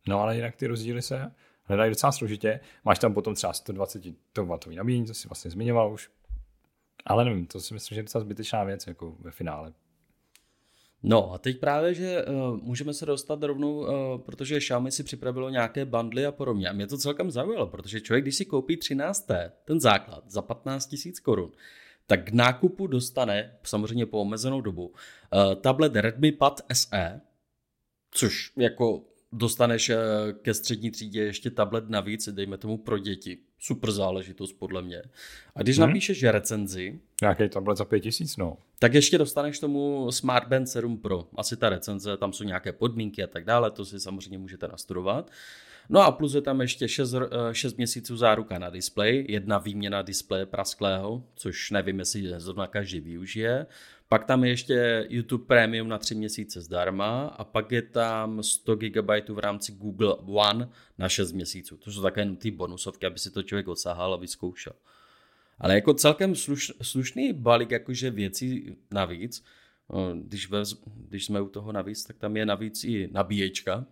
no 0.07 0.21
ale 0.21 0.35
jinak 0.35 0.55
ty 0.55 0.67
rozdíly 0.67 1.01
se 1.01 1.31
hledají 1.65 1.91
docela 1.91 2.11
složitě. 2.11 2.59
Máš 2.85 2.99
tam 2.99 3.13
potom 3.13 3.35
třeba 3.35 3.53
120 3.53 4.05
W 4.05 4.75
nabíjení, 4.75 5.05
to 5.05 5.13
si 5.13 5.27
vlastně 5.27 5.51
zmiňoval 5.51 5.93
už. 5.93 6.09
Ale 7.05 7.25
nevím, 7.25 7.45
to 7.45 7.59
si 7.59 7.73
myslím, 7.73 7.95
že 7.95 7.99
je 7.99 8.03
docela 8.03 8.23
zbytečná 8.23 8.63
věc 8.63 8.87
jako 8.87 9.15
ve 9.19 9.31
finále. 9.31 9.73
No 11.07 11.33
a 11.33 11.37
teď 11.37 11.59
právě, 11.59 11.93
že 11.93 12.25
uh, 12.25 12.57
můžeme 12.61 12.93
se 12.93 13.05
dostat 13.05 13.43
rovnou, 13.43 13.77
uh, 13.77 13.87
protože 14.17 14.59
Xiaomi 14.59 14.91
si 14.91 15.03
připravilo 15.03 15.49
nějaké 15.49 15.85
bundly 15.85 16.25
a 16.25 16.31
podobně. 16.31 16.69
A 16.69 16.73
mě 16.73 16.87
to 16.87 16.97
celkem 16.97 17.31
zaujalo, 17.31 17.67
protože 17.67 18.01
člověk, 18.01 18.23
když 18.23 18.35
si 18.35 18.45
koupí 18.45 18.77
13. 18.77 19.27
ten 19.65 19.79
základ 19.79 20.23
za 20.27 20.41
15 20.41 20.95
000 21.05 21.15
korun, 21.23 21.51
tak 22.07 22.25
k 22.25 22.33
nákupu 22.33 22.87
dostane, 22.87 23.57
samozřejmě 23.63 24.05
po 24.05 24.21
omezenou 24.21 24.61
dobu, 24.61 24.87
uh, 24.87 25.55
tablet 25.55 25.95
Redmi 25.95 26.31
Pad 26.31 26.61
SE, 26.73 27.21
což 28.11 28.51
jako 28.57 29.03
dostaneš 29.37 29.89
eh, 29.89 29.97
ke 30.41 30.53
střední 30.53 30.91
třídě 30.91 31.23
ještě 31.23 31.49
tablet 31.49 31.89
navíc, 31.89 32.29
dejme 32.29 32.57
tomu 32.57 32.77
pro 32.77 32.97
děti. 32.97 33.37
Super 33.65 33.91
záležitost 33.91 34.53
podle 34.53 34.81
mě. 34.81 35.01
A 35.55 35.61
když 35.61 35.77
hmm. 35.77 35.87
napíšeš 35.87 36.23
recenzi... 36.23 36.99
Nějaký 37.21 37.49
tablet 37.49 37.77
za 37.77 37.85
5000, 37.85 38.37
no. 38.37 38.57
Tak 38.79 38.93
ještě 38.93 39.17
dostaneš 39.17 39.59
tomu 39.59 40.11
Smart 40.11 40.47
Band 40.47 40.69
7 40.69 40.97
Pro. 40.97 41.27
Asi 41.35 41.57
ta 41.57 41.69
recenze, 41.69 42.17
tam 42.17 42.33
jsou 42.33 42.43
nějaké 42.43 42.73
podmínky 42.73 43.23
a 43.23 43.27
tak 43.27 43.45
dále, 43.45 43.71
to 43.71 43.85
si 43.85 43.99
samozřejmě 43.99 44.37
můžete 44.37 44.67
nastudovat. 44.67 45.31
No 45.89 46.01
a 46.01 46.11
plus 46.11 46.33
je 46.33 46.41
tam 46.41 46.61
ještě 46.61 46.87
6, 46.87 47.15
6 47.51 47.73
eh, 47.73 47.77
měsíců 47.77 48.17
záruka 48.17 48.59
na 48.59 48.69
displej, 48.69 49.25
jedna 49.29 49.57
výměna 49.57 50.01
displeje 50.01 50.45
prasklého, 50.45 51.23
což 51.35 51.71
nevím, 51.71 51.99
jestli 51.99 52.33
zrovna 52.37 52.67
každý 52.67 52.99
využije. 52.99 53.65
Pak 54.09 54.25
tam 54.25 54.43
je 54.43 54.49
ještě 54.49 55.07
YouTube 55.09 55.45
Premium 55.45 55.87
na 55.87 55.97
3 55.97 56.15
měsíce 56.15 56.61
zdarma 56.61 57.27
a 57.27 57.43
pak 57.43 57.71
je 57.71 57.81
tam 57.81 58.43
100 58.43 58.75
GB 58.75 59.29
v 59.29 59.39
rámci 59.39 59.71
Google 59.71 60.15
One 60.15 60.69
na 60.97 61.09
6 61.09 61.31
měsíců. 61.31 61.77
To 61.77 61.91
jsou 61.91 62.01
také 62.01 62.25
ty 62.25 62.51
bonusovky, 62.51 63.05
aby 63.05 63.19
si 63.19 63.31
to 63.31 63.43
člověk 63.43 63.67
odsahal 63.67 64.13
a 64.13 64.17
vyzkoušel. 64.17 64.73
Ale 65.59 65.75
jako 65.75 65.93
celkem 65.93 66.35
sluš, 66.35 66.71
slušný 66.81 67.33
balík 67.33 67.71
jakože 67.71 68.11
věcí 68.11 68.77
navíc, 68.91 69.43
když, 70.13 70.49
vez, 70.49 70.83
když 70.85 71.25
jsme 71.25 71.41
u 71.41 71.49
toho 71.49 71.71
navíc, 71.71 72.03
tak 72.03 72.17
tam 72.17 72.37
je 72.37 72.45
navíc 72.45 72.83
i 72.83 73.09
nabíječka, 73.11 73.85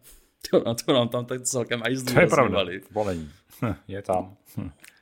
to, 0.52 0.64
na 0.66 0.74
to 0.74 0.94
nám 0.94 1.10
tam 1.10 1.26
tak 1.26 1.42
celkem 1.42 1.84
aj 1.84 1.96
zdůrazňovali. 1.96 2.80
To 2.80 2.86
je 2.86 2.92
pravda, 2.94 3.26
je 3.88 4.02
tam. 4.02 4.38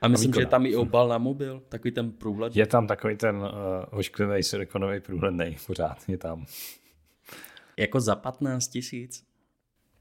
A 0.00 0.08
myslím, 0.08 0.32
že 0.32 0.40
je 0.40 0.46
tam 0.46 0.66
i 0.66 0.76
obal 0.76 1.08
na 1.08 1.18
mobil, 1.18 1.62
takový 1.68 1.92
ten 1.92 2.12
průhled. 2.12 2.56
Je 2.56 2.66
tam 2.66 2.86
takový 2.86 3.16
ten 3.16 3.36
uh, 3.36 3.48
ošklivý 3.90 4.42
silikonový 4.42 5.00
průhledný, 5.00 5.56
pořád 5.66 6.08
je 6.08 6.18
tam. 6.18 6.46
Jako 7.76 8.00
za 8.00 8.16
15 8.16 8.68
tisíc? 8.68 9.24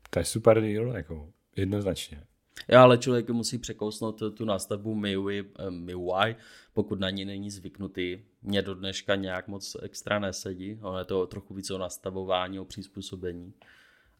To 0.09 0.19
je 0.19 0.25
super 0.25 0.61
deal, 0.61 0.87
jako 0.87 1.29
jednoznačně. 1.55 2.23
Já, 2.67 2.83
ale 2.83 2.97
člověk 2.97 3.29
musí 3.29 3.57
překousnout 3.57 4.23
tu 4.33 4.45
nástavbu 4.45 4.95
MIUI, 4.95 5.43
eh, 5.59 5.71
MIUI, 5.71 6.35
pokud 6.73 6.99
na 6.99 7.09
ní 7.09 7.25
není 7.25 7.51
zvyknutý. 7.51 8.19
Mně 8.41 8.61
do 8.61 8.75
dneška 8.75 9.15
nějak 9.15 9.47
moc 9.47 9.77
extra 9.81 10.19
nesedí, 10.19 10.79
ale 10.81 11.01
je 11.01 11.05
to 11.05 11.27
trochu 11.27 11.53
více 11.53 11.73
o 11.73 11.77
nastavování, 11.77 12.59
o 12.59 12.65
přizpůsobení. 12.65 13.53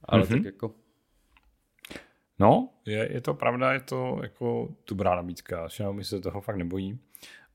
Ale 0.03 0.21
mm-hmm. 0.21 0.33
tak 0.33 0.45
jako 0.45 0.75
No, 2.41 2.69
je, 2.85 3.13
je 3.13 3.21
to 3.21 3.33
pravda, 3.33 3.73
je 3.73 3.79
to 3.79 4.19
jako 4.23 4.69
dobrá 4.87 5.15
nabídka. 5.15 5.67
Xiaomi 5.67 6.03
se 6.03 6.21
toho 6.21 6.41
fakt 6.41 6.55
nebojí. 6.55 6.99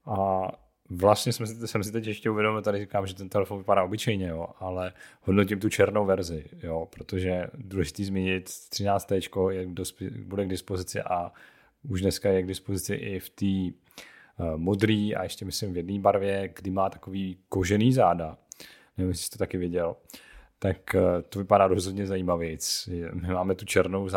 A 0.06 0.48
vlastně 0.90 1.32
jsem 1.32 1.46
si, 1.46 1.68
jsem 1.68 1.84
si 1.84 1.92
teď 1.92 2.06
ještě 2.06 2.30
uvědomil, 2.30 2.62
tady 2.62 2.78
říkám, 2.78 3.06
že 3.06 3.14
ten 3.14 3.28
telefon 3.28 3.58
vypadá 3.58 3.82
obyčejně, 3.82 4.28
jo, 4.28 4.46
ale 4.58 4.92
hodnotím 5.22 5.60
tu 5.60 5.68
černou 5.68 6.04
verzi, 6.04 6.44
jo, 6.62 6.88
protože 6.90 7.46
důležitý 7.54 8.04
zmínit 8.04 8.44
13. 8.68 9.12
Je, 9.50 9.66
bude 10.24 10.44
k 10.44 10.48
dispozici 10.48 11.00
a 11.00 11.32
už 11.88 12.00
dneska 12.00 12.28
je 12.28 12.42
k 12.42 12.46
dispozici 12.46 12.94
i 12.94 13.20
v 13.20 13.30
té 13.30 13.78
uh, 14.38 14.56
modrý 14.56 15.16
a 15.16 15.22
ještě 15.22 15.44
myslím 15.44 15.72
v 15.72 15.76
jedné 15.76 15.98
barvě, 15.98 16.50
kdy 16.56 16.70
má 16.70 16.90
takový 16.90 17.38
kožený 17.48 17.92
záda. 17.92 18.38
Nevím, 18.96 19.10
jestli 19.10 19.24
jsi 19.24 19.30
to 19.30 19.38
taky 19.38 19.58
věděl 19.58 19.96
tak 20.58 20.94
eh, 20.94 21.22
to 21.28 21.38
vypadá 21.38 21.66
rozhodně 21.66 22.06
zajímavě. 22.06 22.56
My 23.12 23.28
máme 23.28 23.54
tu 23.54 23.64
černou 23.64 24.08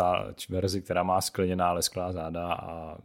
verzi, 0.48 0.82
která 0.82 1.02
má 1.02 1.20
skleněná 1.20 1.72
lesklá 1.72 2.12
záda 2.12 2.52
a 2.52 2.98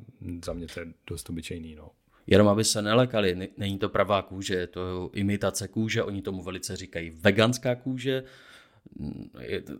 za 0.45 0.53
mě 0.53 0.67
to 0.67 0.79
je 0.79 0.85
dost 1.07 1.29
obyčejný. 1.29 1.75
No. 1.75 1.91
Jenom 2.27 2.47
aby 2.47 2.63
se 2.63 2.81
nelekali, 2.81 3.49
není 3.57 3.79
to 3.79 3.89
pravá 3.89 4.21
kůže, 4.21 4.55
je 4.55 4.67
to 4.67 5.09
imitace 5.13 5.67
kůže, 5.67 6.03
oni 6.03 6.21
tomu 6.21 6.43
velice 6.43 6.75
říkají 6.75 7.09
veganská 7.09 7.75
kůže, 7.75 8.23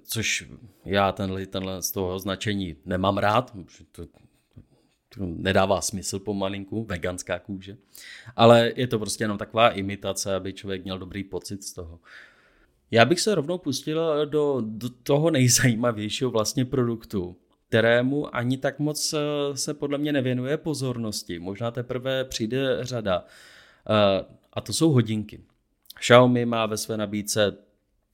což 0.04 0.50
já 0.86 1.12
tenhle, 1.12 1.46
tenhle 1.46 1.82
z 1.82 1.92
toho 1.92 2.16
označení 2.16 2.76
nemám 2.86 3.18
rád, 3.18 3.54
to, 3.92 4.06
to 5.16 5.26
nedává 5.26 5.82
smysl 5.82 6.20
pomalinku, 6.20 6.84
veganská 6.84 7.40
kůže, 7.40 7.78
ale 8.36 8.72
je 8.76 8.88
to 8.88 9.00
prostě 9.00 9.24
jenom 9.24 9.38
taková 9.38 9.70
imitace, 9.70 10.36
aby 10.36 10.54
člověk 10.54 10.84
měl 10.84 11.00
dobrý 11.00 11.24
pocit 11.24 11.64
z 11.64 11.74
toho. 11.74 12.00
Já 12.92 13.06
bych 13.06 13.20
se 13.20 13.36
rovnou 13.36 13.58
pustil 13.58 14.26
do, 14.26 14.62
do 14.66 14.90
toho 14.90 15.32
nejzajímavějšího 15.32 16.32
vlastně 16.32 16.66
produktu, 16.66 17.38
kterému 17.68 18.36
ani 18.36 18.58
tak 18.58 18.80
moc 18.80 19.14
eh, 19.14 19.20
se 19.58 19.74
podle 19.74 19.98
mě 19.98 20.14
nevěnuje 20.14 20.58
pozornosti. 20.58 21.40
Možná 21.40 21.72
teprve 21.72 22.26
přijde 22.26 22.78
řada. 22.82 23.26
Eh, 23.90 24.26
a 24.54 24.62
to 24.62 24.74
jsou 24.74 24.92
hodinky. 24.92 25.42
Xiaomi 26.00 26.46
má 26.46 26.66
ve 26.66 26.78
své 26.78 26.98
nabídce 26.98 27.58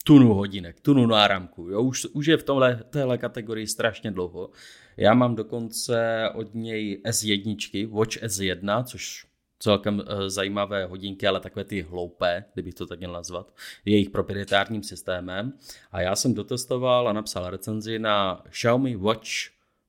tunu 0.03 0.33
hodinek, 0.33 0.79
tunu 0.81 1.07
náramku. 1.07 1.69
Jo? 1.69 1.81
Už, 1.81 2.05
už 2.05 2.25
je 2.25 2.37
v 2.37 2.43
tomhle 2.43 2.83
téhle 2.89 3.17
kategorii 3.17 3.67
strašně 3.67 4.11
dlouho. 4.11 4.49
Já 4.97 5.13
mám 5.13 5.35
dokonce 5.35 6.23
od 6.35 6.55
něj 6.55 7.01
S1, 7.05 7.89
Watch 7.89 8.17
S1, 8.17 8.83
což 8.83 9.25
celkem 9.61 10.01
eh, 10.01 10.29
zajímavé 10.29 10.85
hodinky, 10.85 11.27
ale 11.27 11.39
takové 11.39 11.63
ty 11.63 11.81
hloupé, 11.81 12.45
kdybych 12.53 12.73
to 12.73 12.85
tak 12.85 12.99
měl 12.99 13.11
nazvat, 13.11 13.53
jejich 13.85 14.09
proprietárním 14.09 14.83
systémem. 14.83 15.53
A 15.91 16.01
já 16.01 16.15
jsem 16.15 16.33
dotestoval 16.33 17.09
a 17.09 17.13
napsal 17.13 17.49
recenzi 17.49 17.99
na 17.99 18.43
Xiaomi 18.49 18.95
Watch 18.95 19.29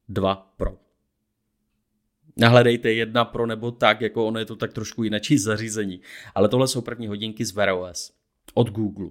2 0.08 0.52
Pro. 0.56 0.78
Nahledejte 2.36 2.92
jedna 2.92 3.24
Pro 3.24 3.46
nebo 3.46 3.70
tak, 3.70 4.00
jako 4.00 4.26
ono 4.26 4.38
je 4.38 4.44
to 4.44 4.56
tak 4.56 4.72
trošku 4.72 5.02
jináčí 5.02 5.38
zařízení. 5.38 6.00
Ale 6.34 6.48
tohle 6.48 6.68
jsou 6.68 6.80
první 6.80 7.06
hodinky 7.06 7.44
z 7.44 7.52
Wear 7.52 7.70
OS 7.70 8.12
od 8.54 8.70
Google. 8.70 9.08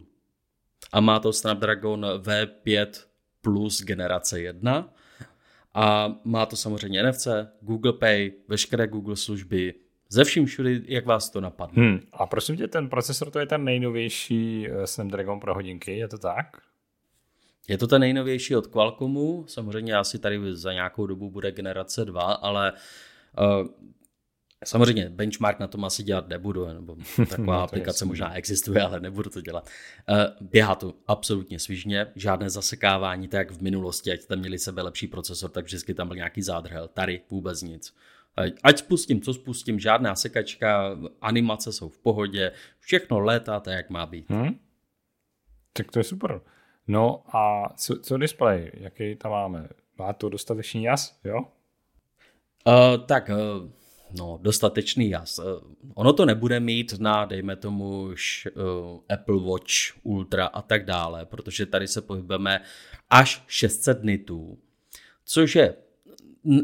A 0.91 1.01
má 1.01 1.19
to 1.19 1.33
Snapdragon 1.33 2.05
V5 2.05 2.87
Plus 3.41 3.83
generace 3.83 4.41
1. 4.41 4.93
A 5.73 6.15
má 6.23 6.45
to 6.45 6.55
samozřejmě 6.55 7.03
NFC, 7.03 7.27
Google 7.61 7.93
Pay, 7.93 8.31
veškeré 8.47 8.87
Google 8.87 9.15
služby, 9.15 9.73
ze 10.11 10.23
vším 10.23 10.45
všude, 10.45 10.79
jak 10.85 11.05
vás 11.05 11.29
to 11.29 11.41
napadne. 11.41 11.83
Hmm. 11.83 11.99
A 12.13 12.25
prosím 12.25 12.57
tě, 12.57 12.67
ten 12.67 12.89
procesor 12.89 13.31
to 13.31 13.39
je 13.39 13.45
ten 13.45 13.63
nejnovější 13.63 14.67
eh, 14.69 14.87
Snapdragon 14.87 15.39
pro 15.39 15.53
hodinky, 15.53 15.97
je 15.97 16.07
to 16.07 16.17
tak? 16.17 16.45
Je 17.67 17.77
to 17.77 17.87
ten 17.87 18.01
nejnovější 18.01 18.55
od 18.55 18.67
Qualcommu, 18.67 19.45
samozřejmě 19.47 19.95
asi 19.95 20.19
tady 20.19 20.39
za 20.55 20.73
nějakou 20.73 21.07
dobu 21.07 21.29
bude 21.29 21.51
generace 21.51 22.05
2, 22.05 22.21
ale 22.21 22.73
uh, 23.39 23.67
Samozřejmě 24.65 25.09
benchmark 25.09 25.59
na 25.59 25.67
tom 25.67 25.85
asi 25.85 26.03
dělat 26.03 26.27
nebudu, 26.27 26.67
nebo 26.67 26.97
taková 27.29 27.57
no, 27.57 27.63
aplikace 27.63 28.05
možná 28.05 28.33
existuje, 28.33 28.81
ale 28.81 28.99
nebudu 28.99 29.29
to 29.29 29.41
dělat. 29.41 29.69
Eh, 30.09 30.27
běhá 30.41 30.75
to 30.75 30.93
absolutně 31.07 31.59
svižně, 31.59 32.07
žádné 32.15 32.49
zasekávání, 32.49 33.27
tak 33.27 33.37
jak 33.37 33.51
v 33.51 33.61
minulosti, 33.61 34.11
ať 34.11 34.25
tam 34.25 34.39
měli 34.39 34.59
sebe 34.59 34.81
lepší 34.81 35.07
procesor, 35.07 35.49
tak 35.49 35.65
vždycky 35.65 35.93
tam 35.93 36.07
byl 36.07 36.15
nějaký 36.15 36.41
zádrhel. 36.41 36.87
Tady 36.87 37.21
vůbec 37.29 37.61
nic. 37.61 37.93
Eh, 38.39 38.51
ať 38.63 38.77
spustím, 38.77 39.21
co 39.21 39.33
spustím, 39.33 39.79
žádná 39.79 40.15
sekačka, 40.15 40.97
animace 41.21 41.73
jsou 41.73 41.89
v 41.89 41.97
pohodě, 41.97 42.51
všechno 42.79 43.19
létá 43.19 43.59
tak, 43.59 43.73
jak 43.73 43.89
má 43.89 44.05
být. 44.05 44.29
Hmm? 44.29 44.59
Tak 45.73 45.91
to 45.91 45.99
je 45.99 46.03
super. 46.03 46.41
No 46.87 47.23
a 47.35 47.73
co, 47.77 47.95
co 47.95 48.17
display, 48.17 48.71
jaký 48.73 49.15
tam 49.15 49.31
máme? 49.31 49.69
Má 49.97 50.13
to 50.13 50.29
dostatečný 50.29 50.83
jas, 50.83 51.19
jo? 51.23 51.39
Uh, 52.67 53.05
tak, 53.05 53.29
uh, 53.29 53.69
no, 54.19 54.39
dostatečný 54.41 55.09
jas. 55.09 55.39
Uh, 55.39 55.45
ono 55.95 56.13
to 56.13 56.25
nebude 56.25 56.59
mít 56.59 56.99
na, 56.99 57.25
dejme 57.25 57.55
tomu, 57.55 58.01
už, 58.01 58.47
uh, 58.55 58.99
Apple 59.09 59.39
Watch 59.39 59.73
Ultra 60.03 60.45
a 60.45 60.61
tak 60.61 60.85
dále, 60.85 61.25
protože 61.25 61.65
tady 61.65 61.87
se 61.87 62.01
pohybujeme 62.01 62.61
až 63.09 63.43
600 63.47 64.03
nitů, 64.03 64.57
což 65.25 65.55
je 65.55 65.75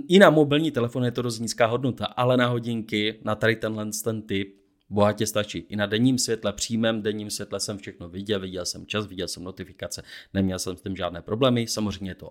i 0.08 0.20
na 0.20 0.30
mobilní 0.30 0.72
telefon 0.72 1.06
je 1.06 1.12
to 1.12 1.22
dost 1.22 1.40
nízká 1.40 1.66
hodnota, 1.66 2.06
ale 2.06 2.38
na 2.38 2.48
hodinky, 2.48 3.20
na 3.24 3.36
tady 3.36 3.56
tenhle 3.56 3.86
ten 4.04 4.22
typ, 4.22 4.58
bohatě 4.90 5.28
stačí. 5.28 5.60
I 5.60 5.76
na 5.76 5.86
denním 5.86 6.18
světle, 6.18 6.54
přímém 6.54 7.02
denním 7.02 7.30
světle 7.30 7.60
jsem 7.60 7.78
všechno 7.78 8.10
viděl, 8.10 8.40
viděl 8.40 8.66
jsem 8.66 8.86
čas, 8.86 9.06
viděl 9.06 9.28
jsem 9.28 9.44
notifikace, 9.44 10.04
neměl 10.34 10.60
jsem 10.60 10.78
s 10.78 10.82
tím 10.82 10.96
žádné 10.96 11.22
problémy. 11.22 11.68
Samozřejmě 11.68 12.12
je 12.12 12.16
to 12.16 12.30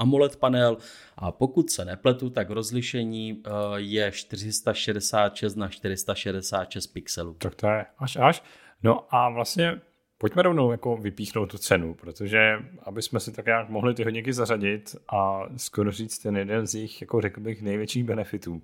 AMOLED 0.00 0.36
panel 0.36 0.76
a 1.16 1.32
pokud 1.32 1.70
se 1.70 1.84
nepletu, 1.84 2.30
tak 2.30 2.50
rozlišení 2.50 3.30
e, 3.30 3.50
je 3.76 4.12
466 4.12 5.56
na 5.56 5.68
466 5.68 6.86
pixelů. 6.86 7.34
Tak 7.34 7.54
to 7.54 7.66
je 7.66 7.86
až 7.98 8.16
až. 8.16 8.42
No 8.82 9.14
a 9.14 9.30
vlastně 9.30 9.80
Pojďme 10.20 10.42
rovnou 10.42 10.70
jako 10.70 10.96
vypíchnout 10.96 11.50
tu 11.50 11.58
cenu, 11.58 11.94
protože 11.94 12.58
aby 12.82 13.02
jsme 13.02 13.20
si 13.20 13.32
tak 13.32 13.46
nějak 13.46 13.68
mohli 13.68 13.94
ty 13.94 14.04
hodinky 14.04 14.32
zařadit 14.32 14.96
a 15.08 15.42
skoro 15.56 15.92
říct 15.92 16.18
ten 16.18 16.36
jeden 16.36 16.66
z 16.66 16.74
jejich, 16.74 17.00
jako 17.00 17.20
řekl 17.20 17.40
bych, 17.40 17.62
největších 17.62 18.04
benefitů. 18.04 18.62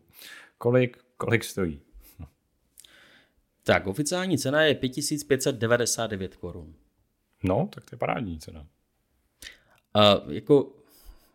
Kolik, 0.59 0.99
kolik 1.17 1.45
stojí? 1.45 1.81
Tak, 3.63 3.87
oficiální 3.87 4.39
cena 4.39 4.63
je 4.63 4.75
5599 4.75 6.37
korun. 6.37 6.75
No, 7.45 7.69
tak 7.75 7.85
to 7.85 7.95
je 7.95 7.99
parádní 7.99 8.39
cena. 8.39 8.67
A 9.95 10.21
jako 10.29 10.73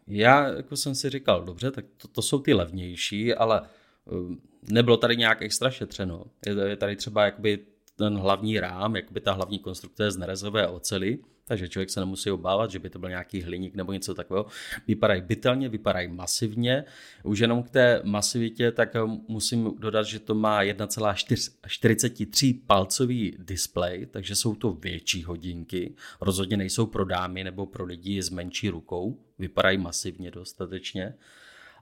já 0.07 0.47
jako 0.47 0.77
jsem 0.77 0.95
si 0.95 1.09
říkal, 1.09 1.43
dobře, 1.43 1.71
tak 1.71 1.85
to, 1.97 2.07
to 2.07 2.21
jsou 2.21 2.39
ty 2.39 2.53
levnější, 2.53 3.33
ale 3.33 3.61
um, 4.05 4.41
nebylo 4.71 4.97
tady 4.97 5.17
nějak 5.17 5.41
extra 5.41 5.71
šetřeno. 5.71 6.25
Je, 6.45 6.69
je 6.69 6.75
tady 6.75 6.95
třeba 6.95 7.25
jakoby 7.25 7.59
ten 8.01 8.17
hlavní 8.17 8.59
rám, 8.59 8.95
jakoby 8.95 9.21
ta 9.21 9.31
hlavní 9.31 9.59
konstrukce 9.59 10.03
je 10.03 10.11
z 10.11 10.17
nerezové 10.17 10.67
ocely, 10.67 11.19
takže 11.47 11.69
člověk 11.69 11.89
se 11.89 11.99
nemusí 11.99 12.31
obávat, 12.31 12.71
že 12.71 12.79
by 12.79 12.89
to 12.89 12.99
byl 12.99 13.09
nějaký 13.09 13.41
hliník 13.41 13.75
nebo 13.75 13.93
něco 13.93 14.13
takového. 14.13 14.45
Vypadají 14.87 15.21
bytelně, 15.21 15.69
vypadají 15.69 16.07
masivně. 16.07 16.83
Už 17.23 17.39
jenom 17.39 17.63
k 17.63 17.69
té 17.69 18.01
masivitě, 18.03 18.71
tak 18.71 18.95
musím 19.27 19.75
dodat, 19.79 20.03
že 20.03 20.19
to 20.19 20.35
má 20.35 20.63
1,43 20.63 22.59
palcový 22.67 23.35
displej, 23.39 24.05
takže 24.05 24.35
jsou 24.35 24.55
to 24.55 24.71
větší 24.71 25.23
hodinky. 25.23 25.95
Rozhodně 26.21 26.57
nejsou 26.57 26.85
pro 26.85 27.05
dámy 27.05 27.43
nebo 27.43 27.65
pro 27.65 27.85
lidi 27.85 28.21
s 28.21 28.29
menší 28.29 28.69
rukou. 28.69 29.19
Vypadají 29.39 29.77
masivně 29.77 30.31
dostatečně. 30.31 31.13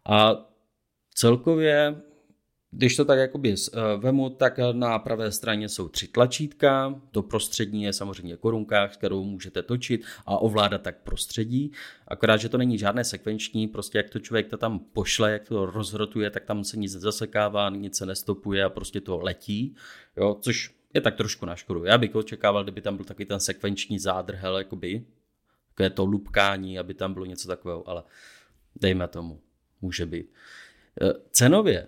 A 0.05 0.45
celkově 1.13 2.01
když 2.71 2.95
to 2.95 3.05
tak 3.05 3.19
jakoby 3.19 3.55
eh, 3.55 3.79
vemu, 3.97 4.29
tak 4.29 4.60
na 4.71 4.99
pravé 4.99 5.32
straně 5.32 5.69
jsou 5.69 5.88
tři 5.88 6.08
tlačítka, 6.08 7.01
to 7.12 7.23
prostřední 7.23 7.84
je 7.84 7.93
samozřejmě 7.93 8.38
korunka, 8.38 8.88
kterou 8.88 9.23
můžete 9.23 9.63
točit 9.63 10.05
a 10.25 10.38
ovládat 10.38 10.82
tak 10.82 10.97
prostředí. 11.03 11.71
Akorát, 12.08 12.38
že 12.38 12.49
to 12.49 12.58
není 12.58 12.77
žádné 12.77 13.03
sekvenční, 13.03 13.67
prostě 13.67 13.97
jak 13.97 14.10
to 14.10 14.19
člověk 14.19 14.47
to 14.47 14.58
tam 14.58 14.79
pošle, 14.79 15.32
jak 15.32 15.47
to 15.47 15.65
rozhrotuje, 15.65 16.29
tak 16.29 16.45
tam 16.45 16.63
se 16.63 16.77
nic 16.77 16.91
zasekává, 16.91 17.69
nic 17.69 17.97
se 17.97 18.05
nestopuje 18.05 18.63
a 18.63 18.69
prostě 18.69 19.01
to 19.01 19.19
letí, 19.19 19.75
jo, 20.17 20.38
což 20.41 20.75
je 20.93 21.01
tak 21.01 21.15
trošku 21.15 21.45
na 21.45 21.55
škodu. 21.55 21.86
Já 21.86 21.97
bych 21.97 22.15
očekával, 22.15 22.63
kdyby 22.63 22.82
tam 22.82 22.95
byl 22.95 23.05
takový 23.05 23.25
ten 23.25 23.39
sekvenční 23.39 23.99
zádrhel, 23.99 24.58
jakoby, 24.58 25.05
takové 25.69 25.89
to 25.89 26.05
lupkání, 26.05 26.79
aby 26.79 26.93
tam 26.93 27.13
bylo 27.13 27.25
něco 27.25 27.47
takového, 27.47 27.89
ale 27.89 28.03
dejme 28.75 29.08
tomu, 29.08 29.41
může 29.82 30.05
být. 30.05 30.32
Eh, 31.01 31.13
cenově 31.32 31.88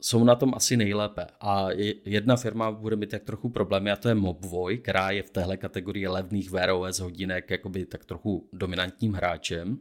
jsou 0.00 0.24
na 0.24 0.34
tom 0.34 0.52
asi 0.54 0.76
nejlépe. 0.76 1.26
A 1.40 1.68
jedna 2.04 2.36
firma 2.36 2.70
bude 2.72 2.96
mít 2.96 3.10
tak 3.10 3.24
trochu 3.24 3.48
problémy 3.48 3.90
a 3.90 3.96
to 3.96 4.08
je 4.08 4.14
Mobvoj, 4.14 4.78
která 4.78 5.10
je 5.10 5.22
v 5.22 5.30
téhle 5.30 5.56
kategorii 5.56 6.08
levných 6.08 6.50
Wear 6.50 6.70
OS 6.70 6.98
hodinek 6.98 7.50
jakoby 7.50 7.86
tak 7.86 8.04
trochu 8.04 8.48
dominantním 8.52 9.12
hráčem. 9.12 9.78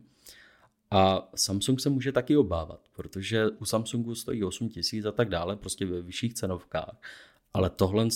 A 0.91 1.29
Samsung 1.35 1.79
se 1.79 1.89
může 1.89 2.11
taky 2.11 2.37
obávat, 2.37 2.79
protože 2.95 3.49
u 3.49 3.65
Samsungu 3.65 4.15
stojí 4.15 4.43
8 4.43 4.69
tisíc 4.69 5.05
a 5.05 5.11
tak 5.11 5.29
dále, 5.29 5.55
prostě 5.55 5.85
ve 5.85 6.01
vyšších 6.01 6.33
cenovkách. 6.33 7.01
Ale 7.53 7.69
tohle 7.69 8.07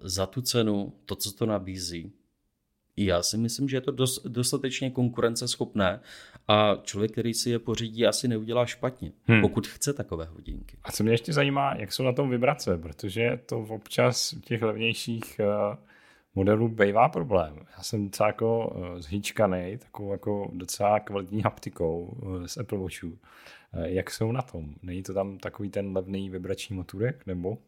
za 0.00 0.26
tu 0.26 0.42
cenu, 0.42 0.92
to, 1.04 1.16
co 1.16 1.32
to 1.32 1.46
nabízí, 1.46 2.12
já 2.96 3.22
si 3.22 3.36
myslím, 3.36 3.68
že 3.68 3.76
je 3.76 3.80
to 3.80 3.90
dost, 3.90 4.26
dostatečně 4.26 4.90
konkurenceschopné 4.90 6.00
a 6.48 6.76
člověk, 6.82 7.12
který 7.12 7.34
si 7.34 7.50
je 7.50 7.58
pořídí, 7.58 8.06
asi 8.06 8.28
neudělá 8.28 8.66
špatně, 8.66 9.12
hmm. 9.24 9.40
pokud 9.40 9.66
chce 9.66 9.92
takové 9.92 10.24
hodinky. 10.24 10.76
A 10.84 10.92
co 10.92 11.02
mě 11.02 11.12
ještě 11.12 11.32
zajímá, 11.32 11.74
jak 11.74 11.92
jsou 11.92 12.02
na 12.02 12.12
tom 12.12 12.30
vibrace, 12.30 12.78
protože 12.78 13.40
to 13.46 13.58
občas 13.58 14.32
u 14.32 14.40
těch 14.40 14.62
levnějších 14.62 15.40
uh, 15.40 15.76
modelů 16.34 16.68
bývá 16.68 17.08
problém. 17.08 17.56
Já 17.76 17.82
jsem 17.82 18.04
docela 18.04 18.26
jako 18.26 18.68
uh, 18.68 18.98
zhýčkaný, 18.98 19.78
takovou 19.78 20.12
jako 20.12 20.50
docela 20.52 21.00
kvalitní 21.00 21.42
haptikou 21.42 22.04
uh, 22.04 22.44
z 22.46 22.56
Apple 22.56 22.78
Watchů. 22.78 23.08
Uh, 23.08 23.16
jak 23.82 24.10
jsou 24.10 24.32
na 24.32 24.42
tom? 24.42 24.74
Není 24.82 25.02
to 25.02 25.14
tam 25.14 25.38
takový 25.38 25.70
ten 25.70 25.96
levný 25.96 26.30
vibrační 26.30 26.76
motorek, 26.76 27.26
nebo? 27.26 27.58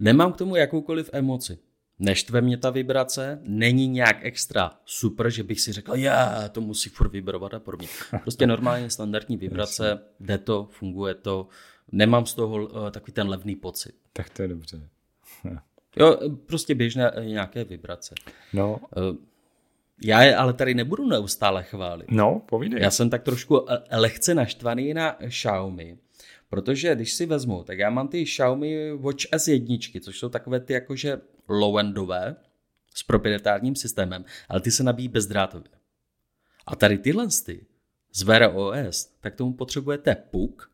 Nemám 0.00 0.32
k 0.32 0.36
tomu 0.36 0.56
jakoukoliv 0.56 1.10
emoci 1.12 1.58
neštve 2.00 2.40
mě 2.40 2.56
ta 2.56 2.70
vibrace, 2.70 3.38
není 3.42 3.88
nějak 3.88 4.16
extra 4.20 4.70
super, 4.84 5.30
že 5.30 5.42
bych 5.42 5.60
si 5.60 5.72
řekl, 5.72 5.94
já 5.94 6.48
to 6.48 6.60
musí 6.60 6.88
furt 6.88 7.12
vibrovat 7.12 7.54
a 7.54 7.60
podobně. 7.60 7.88
Prostě 8.22 8.46
normálně 8.46 8.90
standardní 8.90 9.36
vibrace, 9.36 10.00
jde 10.20 10.38
to, 10.38 10.68
funguje 10.70 11.14
to, 11.14 11.48
nemám 11.92 12.26
z 12.26 12.34
toho 12.34 12.66
uh, 12.66 12.90
takový 12.90 13.12
ten 13.12 13.28
levný 13.28 13.56
pocit. 13.56 13.94
Tak 14.12 14.30
to 14.30 14.42
je 14.42 14.48
dobře. 14.48 14.88
jo, 15.96 16.18
prostě 16.46 16.74
běžné 16.74 17.10
eh, 17.10 17.24
nějaké 17.24 17.64
vibrace. 17.64 18.14
No. 18.52 18.80
Uh, 18.96 19.16
já 20.04 20.22
je 20.22 20.36
ale 20.36 20.52
tady 20.52 20.74
nebudu 20.74 21.08
neustále 21.08 21.62
chválit. 21.62 22.10
No, 22.10 22.42
povídej. 22.48 22.82
Já 22.82 22.90
jsem 22.90 23.10
tak 23.10 23.22
trošku 23.22 23.66
lehce 23.90 24.34
naštvaný 24.34 24.94
na 24.94 25.16
Xiaomi, 25.28 25.98
Protože 26.50 26.94
když 26.94 27.12
si 27.12 27.26
vezmu, 27.26 27.64
tak 27.64 27.78
já 27.78 27.90
mám 27.90 28.08
ty 28.08 28.24
Xiaomi 28.24 28.92
Watch 28.92 29.24
S1, 29.32 30.00
což 30.00 30.18
jsou 30.18 30.28
takové 30.28 30.60
ty 30.60 30.72
jakože 30.72 31.20
low-endové 31.50 32.36
s 32.94 33.02
proprietárním 33.02 33.76
systémem, 33.76 34.24
ale 34.48 34.60
ty 34.60 34.70
se 34.70 34.82
nabíjí 34.82 35.08
bezdrátově. 35.08 35.70
A 36.66 36.76
tady 36.76 36.98
tyhle 36.98 37.26
ty 37.44 37.66
z 38.12 38.22
Wear 38.22 38.50
OS, 38.56 39.04
tak 39.20 39.34
tomu 39.34 39.52
potřebujete 39.52 40.14
puk 40.14 40.70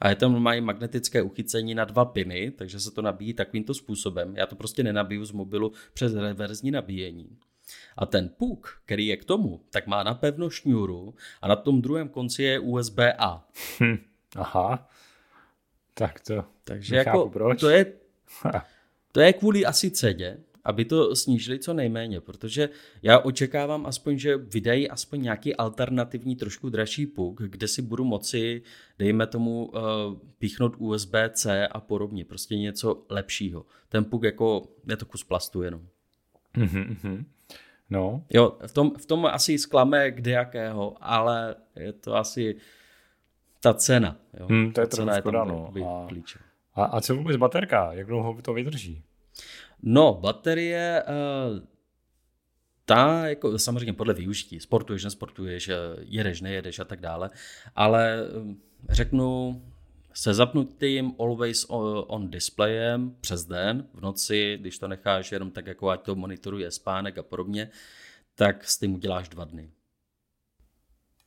a 0.00 0.08
je 0.08 0.16
tam 0.16 0.42
mají 0.42 0.60
magnetické 0.60 1.22
uchycení 1.22 1.74
na 1.74 1.84
dva 1.84 2.04
piny, 2.04 2.50
takže 2.50 2.80
se 2.80 2.90
to 2.90 3.02
nabíjí 3.02 3.34
takovýmto 3.34 3.74
způsobem. 3.74 4.36
Já 4.36 4.46
to 4.46 4.56
prostě 4.56 4.82
nenabiju 4.82 5.24
z 5.24 5.32
mobilu 5.32 5.72
přes 5.92 6.14
reverzní 6.14 6.70
nabíjení. 6.70 7.38
A 7.96 8.06
ten 8.06 8.28
puk, 8.28 8.80
který 8.84 9.06
je 9.06 9.16
k 9.16 9.24
tomu, 9.24 9.60
tak 9.70 9.86
má 9.86 10.02
napevno 10.02 10.50
šňůru 10.50 11.14
a 11.42 11.48
na 11.48 11.56
tom 11.56 11.82
druhém 11.82 12.08
konci 12.08 12.42
je 12.42 12.58
USB-A. 12.58 13.48
Hm, 13.80 13.96
aha. 14.36 14.88
Tak 15.94 16.20
to 16.20 16.44
Takže 16.64 16.96
jako 16.96 17.30
proč. 17.30 17.60
to 17.60 17.68
je, 17.68 17.92
to 19.14 19.20
je 19.20 19.32
kvůli 19.32 19.66
asi 19.66 19.90
cedě, 19.90 20.36
aby 20.64 20.84
to 20.84 21.16
snížili 21.16 21.58
co 21.58 21.74
nejméně, 21.74 22.20
protože 22.20 22.68
já 23.02 23.18
očekávám 23.18 23.86
aspoň, 23.86 24.18
že 24.18 24.36
vydají 24.36 24.90
aspoň 24.90 25.22
nějaký 25.22 25.56
alternativní, 25.56 26.36
trošku 26.36 26.70
dražší 26.70 27.06
puk, 27.06 27.42
kde 27.42 27.68
si 27.68 27.82
budu 27.82 28.04
moci, 28.04 28.62
dejme 28.98 29.26
tomu, 29.26 29.66
uh, 29.66 29.80
píchnout 30.38 30.74
USB-C 30.78 31.68
a 31.68 31.80
podobně, 31.80 32.24
prostě 32.24 32.56
něco 32.56 33.06
lepšího. 33.10 33.66
Ten 33.88 34.04
puk 34.04 34.22
jako, 34.24 34.62
je 34.88 34.96
to 34.96 35.06
kus 35.06 35.24
plastu 35.24 35.62
jenom. 35.62 35.80
Mm-hmm. 36.56 37.24
No. 37.90 38.24
Jo, 38.30 38.56
v 38.66 38.72
tom, 38.72 38.92
v 38.98 39.06
tom 39.06 39.26
asi 39.26 39.58
zklame 39.58 40.10
kde 40.10 40.30
jakého, 40.30 40.96
ale 41.00 41.54
je 41.76 41.92
to 41.92 42.14
asi 42.16 42.56
ta 43.60 43.74
cena. 43.74 44.16
Jo? 44.40 44.46
Hmm, 44.50 44.72
to 44.72 44.80
je 44.80 44.86
to 44.86 44.96
cena 44.96 45.16
je 45.16 45.22
tam 45.22 45.48
no. 45.48 45.72
a, 45.86 46.08
a, 46.74 46.84
a 46.84 47.00
co 47.00 47.16
vůbec 47.16 47.36
baterka? 47.36 47.92
Jak 47.92 48.06
dlouho 48.06 48.42
to 48.42 48.54
vydrží? 48.54 49.02
No, 49.82 50.14
baterie, 50.14 51.02
uh, 51.08 51.58
ta, 52.84 53.26
jako 53.28 53.58
samozřejmě 53.58 53.92
podle 53.92 54.14
využití, 54.14 54.60
sportuješ, 54.60 55.04
nesportuješ, 55.04 55.70
jedeš, 55.98 56.40
nejedeš 56.40 56.78
a 56.78 56.84
tak 56.84 57.00
dále, 57.00 57.30
ale 57.74 58.18
uh, 58.22 58.54
řeknu, 58.88 59.62
se 60.14 60.34
zapnutým 60.34 61.14
always 61.18 61.66
on 61.68 62.30
displayem 62.30 63.16
přes 63.20 63.44
den, 63.44 63.88
v 63.94 64.00
noci, 64.00 64.58
když 64.60 64.78
to 64.78 64.88
necháš 64.88 65.32
jenom 65.32 65.50
tak, 65.50 65.66
jako 65.66 65.88
ať 65.88 66.02
to 66.02 66.14
monitoruje 66.14 66.70
spánek 66.70 67.18
a 67.18 67.22
podobně, 67.22 67.70
tak 68.34 68.64
s 68.64 68.78
tím 68.78 68.94
uděláš 68.94 69.28
dva 69.28 69.44
dny. 69.44 69.70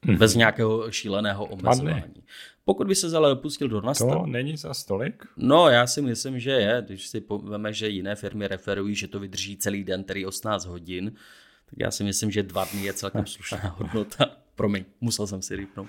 Mm-hmm. 0.06 0.18
Bez 0.18 0.36
nějakého 0.36 0.92
šíleného 0.92 1.46
omezování. 1.46 2.24
Pokud 2.66 2.88
by 2.88 2.96
se 2.96 3.18
ale 3.18 3.30
dopustil 3.30 3.68
do 3.68 3.82
nastavení. 3.82 4.22
To 4.22 4.26
není 4.28 4.58
za 4.58 4.74
stolik? 4.74 5.26
No, 5.38 5.70
já 5.70 5.88
si 5.88 6.02
myslím, 6.02 6.40
že 6.40 6.52
je. 6.52 6.84
Když 6.86 7.08
si 7.08 7.22
povíme, 7.22 7.74
že 7.74 7.90
jiné 7.90 8.16
firmy 8.16 8.48
referují, 8.48 8.96
že 8.96 9.08
to 9.08 9.20
vydrží 9.20 9.58
celý 9.58 9.84
den, 9.84 10.04
tedy 10.04 10.26
18 10.26 10.66
hodin, 10.66 11.12
tak 11.70 11.80
já 11.80 11.92
si 11.92 12.04
myslím, 12.04 12.32
že 12.32 12.44
dva 12.44 12.66
dny 12.66 12.82
je 12.82 12.94
celkem 12.94 13.26
slušná 13.26 13.76
hodnota. 13.78 14.26
Promiň, 14.56 14.86
musel 15.02 15.28
jsem 15.28 15.42
si 15.42 15.56
rýpnout. 15.56 15.88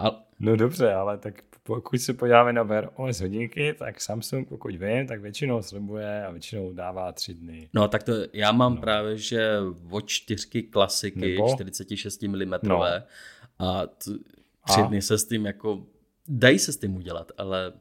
A... 0.00 0.24
No 0.40 0.56
dobře, 0.56 0.92
ale 0.92 1.18
tak 1.18 1.42
pokud 1.62 1.98
se 1.98 2.14
podíváme 2.14 2.52
na 2.52 2.62
Wear 2.62 2.90
OS 2.96 3.20
hodinky, 3.20 3.74
tak 3.78 4.00
Samsung, 4.00 4.48
pokud 4.48 4.74
vím, 4.74 5.06
tak 5.06 5.20
většinou 5.20 5.62
slibuje 5.62 6.24
a 6.26 6.30
většinou 6.30 6.72
dává 6.72 7.12
tři 7.12 7.34
dny. 7.34 7.68
No 7.74 7.88
tak 7.88 8.02
to 8.02 8.12
já 8.32 8.52
mám 8.52 8.74
no. 8.74 8.80
právě, 8.80 9.16
že 9.18 9.56
Watch 9.82 10.06
4 10.06 10.62
klasiky 10.62 11.20
Nebo? 11.20 11.54
46 11.54 12.22
mm 12.22 12.54
no. 12.62 12.82
a 13.58 13.86
t- 13.86 14.10
tři 14.66 14.80
a? 14.80 14.86
dny 14.86 15.02
se 15.02 15.18
s 15.18 15.28
tím 15.28 15.46
jako, 15.46 15.86
dají 16.28 16.58
se 16.58 16.72
s 16.72 16.76
tím 16.76 16.96
udělat, 16.96 17.32
ale 17.38 17.72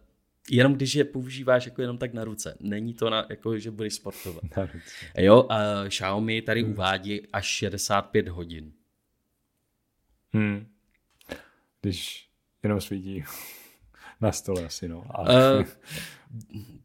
jenom 0.50 0.74
když 0.74 0.96
je 0.96 1.04
používáš 1.04 1.66
jako 1.66 1.82
jenom 1.82 1.98
tak 1.98 2.14
na 2.14 2.24
ruce. 2.24 2.58
Není 2.60 2.94
to 2.94 3.10
na, 3.10 3.26
jako, 3.30 3.58
že 3.58 3.72
budeš 3.72 3.94
sportovat. 3.94 4.44
Na 4.58 4.66
ruce. 4.66 5.06
Jo, 5.18 5.46
a 5.50 5.60
Xiaomi 5.88 6.42
tady 6.42 6.62
hmm. 6.62 6.72
uvádí 6.72 7.28
až 7.34 7.46
65 7.46 8.28
hodin. 8.28 8.72
Hmm. 10.34 10.68
Když 11.82 12.30
jenom 12.64 12.82
svítí 12.82 13.24
na 14.22 14.32
stole 14.32 14.66
asi, 14.66 14.88
no. 14.88 15.04
Ale... 15.10 15.60
Uh, 15.60 15.66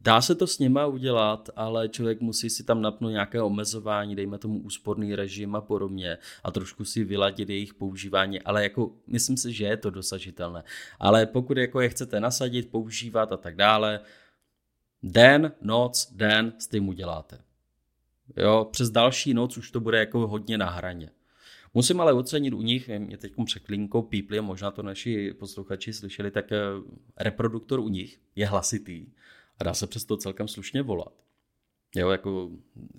dá 0.01 0.21
se 0.21 0.35
to 0.35 0.47
s 0.47 0.59
nima 0.59 0.85
udělat, 0.85 1.49
ale 1.55 1.89
člověk 1.89 2.21
musí 2.21 2.49
si 2.49 2.63
tam 2.63 2.81
napnout 2.81 3.11
nějaké 3.11 3.41
omezování, 3.41 4.15
dejme 4.15 4.37
tomu 4.37 4.59
úsporný 4.59 5.15
režim 5.15 5.55
a 5.55 5.61
podobně 5.61 6.17
a 6.43 6.51
trošku 6.51 6.85
si 6.85 7.03
vyladit 7.03 7.49
jejich 7.49 7.73
používání, 7.73 8.41
ale 8.41 8.63
jako 8.63 8.91
myslím 9.07 9.37
si, 9.37 9.53
že 9.53 9.65
je 9.65 9.77
to 9.77 9.89
dosažitelné. 9.89 10.63
Ale 10.99 11.25
pokud 11.25 11.57
jako 11.57 11.81
je 11.81 11.89
chcete 11.89 12.19
nasadit, 12.19 12.71
používat 12.71 13.31
a 13.31 13.37
tak 13.37 13.55
dále, 13.55 13.99
den, 15.03 15.51
noc, 15.61 16.11
den 16.11 16.53
s 16.57 16.67
tím 16.67 16.87
uděláte. 16.87 17.39
Jo, 18.37 18.67
přes 18.71 18.89
další 18.89 19.33
noc 19.33 19.57
už 19.57 19.71
to 19.71 19.79
bude 19.79 19.99
jako 19.99 20.27
hodně 20.27 20.57
na 20.57 20.69
hraně. 20.69 21.09
Musím 21.75 22.01
ale 22.01 22.13
ocenit 22.13 22.53
u 22.53 22.61
nich, 22.61 22.89
mě 22.97 23.17
teď 23.17 23.33
před 23.45 23.67
linkou 23.67 24.01
pípli, 24.01 24.41
možná 24.41 24.71
to 24.71 24.83
naši 24.83 25.33
posluchači 25.33 25.93
slyšeli, 25.93 26.31
tak 26.31 26.51
eh, 26.51 26.59
reproduktor 27.17 27.79
u 27.79 27.89
nich 27.89 28.19
je 28.35 28.47
hlasitý 28.47 29.07
a 29.59 29.63
dá 29.63 29.73
se 29.73 29.87
přesto 29.87 30.17
celkem 30.17 30.47
slušně 30.47 30.81
volat. 30.81 31.13
Jo, 31.95 32.09
jako 32.09 32.51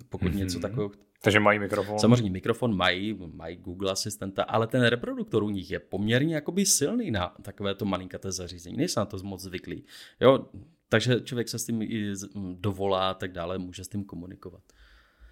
pokud 0.08 0.32
mm-hmm. 0.32 0.36
něco 0.36 0.60
takového... 0.60 0.90
Takže 1.22 1.40
mají 1.40 1.58
mikrofon? 1.58 1.98
Samozřejmě 1.98 2.30
mikrofon 2.30 2.76
mají, 2.76 3.18
mají 3.34 3.56
Google 3.56 3.92
asistenta, 3.92 4.42
ale 4.42 4.66
ten 4.66 4.82
reproduktor 4.82 5.42
u 5.42 5.50
nich 5.50 5.70
je 5.70 5.78
poměrně 5.78 6.34
jakoby 6.34 6.66
silný 6.66 7.10
na 7.10 7.34
takovéto 7.42 7.84
malinkaté 7.84 8.32
zařízení. 8.32 8.76
Nejsem 8.76 9.00
na 9.00 9.04
to 9.04 9.18
moc 9.22 9.42
zvyklý. 9.42 9.84
Jo, 10.20 10.46
takže 10.88 11.20
člověk 11.20 11.48
se 11.48 11.58
s 11.58 11.66
tím 11.66 11.82
i 11.82 12.12
dovolá 12.54 13.10
a 13.10 13.14
tak 13.14 13.32
dále, 13.32 13.58
může 13.58 13.84
s 13.84 13.88
tím 13.88 14.04
komunikovat. 14.04 14.62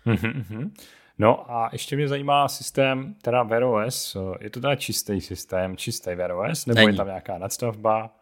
Mm-hmm. 0.07 0.71
No 1.19 1.51
a 1.51 1.69
ještě 1.73 1.97
mě 1.97 2.09
zajímá 2.09 2.49
systém, 2.49 3.15
teda 3.23 3.43
Wear 3.43 3.63
OS. 3.63 4.17
Je 4.41 4.51
to 4.51 4.61
teda 4.61 4.77
čistý 4.77 5.21
systém, 5.21 5.77
čistý 5.77 6.15
Wear 6.15 6.33
OS, 6.33 6.67
nebo 6.67 6.77
Není. 6.77 6.93
je 6.93 6.97
tam 6.97 7.07
nějaká 7.07 7.39
nadstavba? 7.39 8.17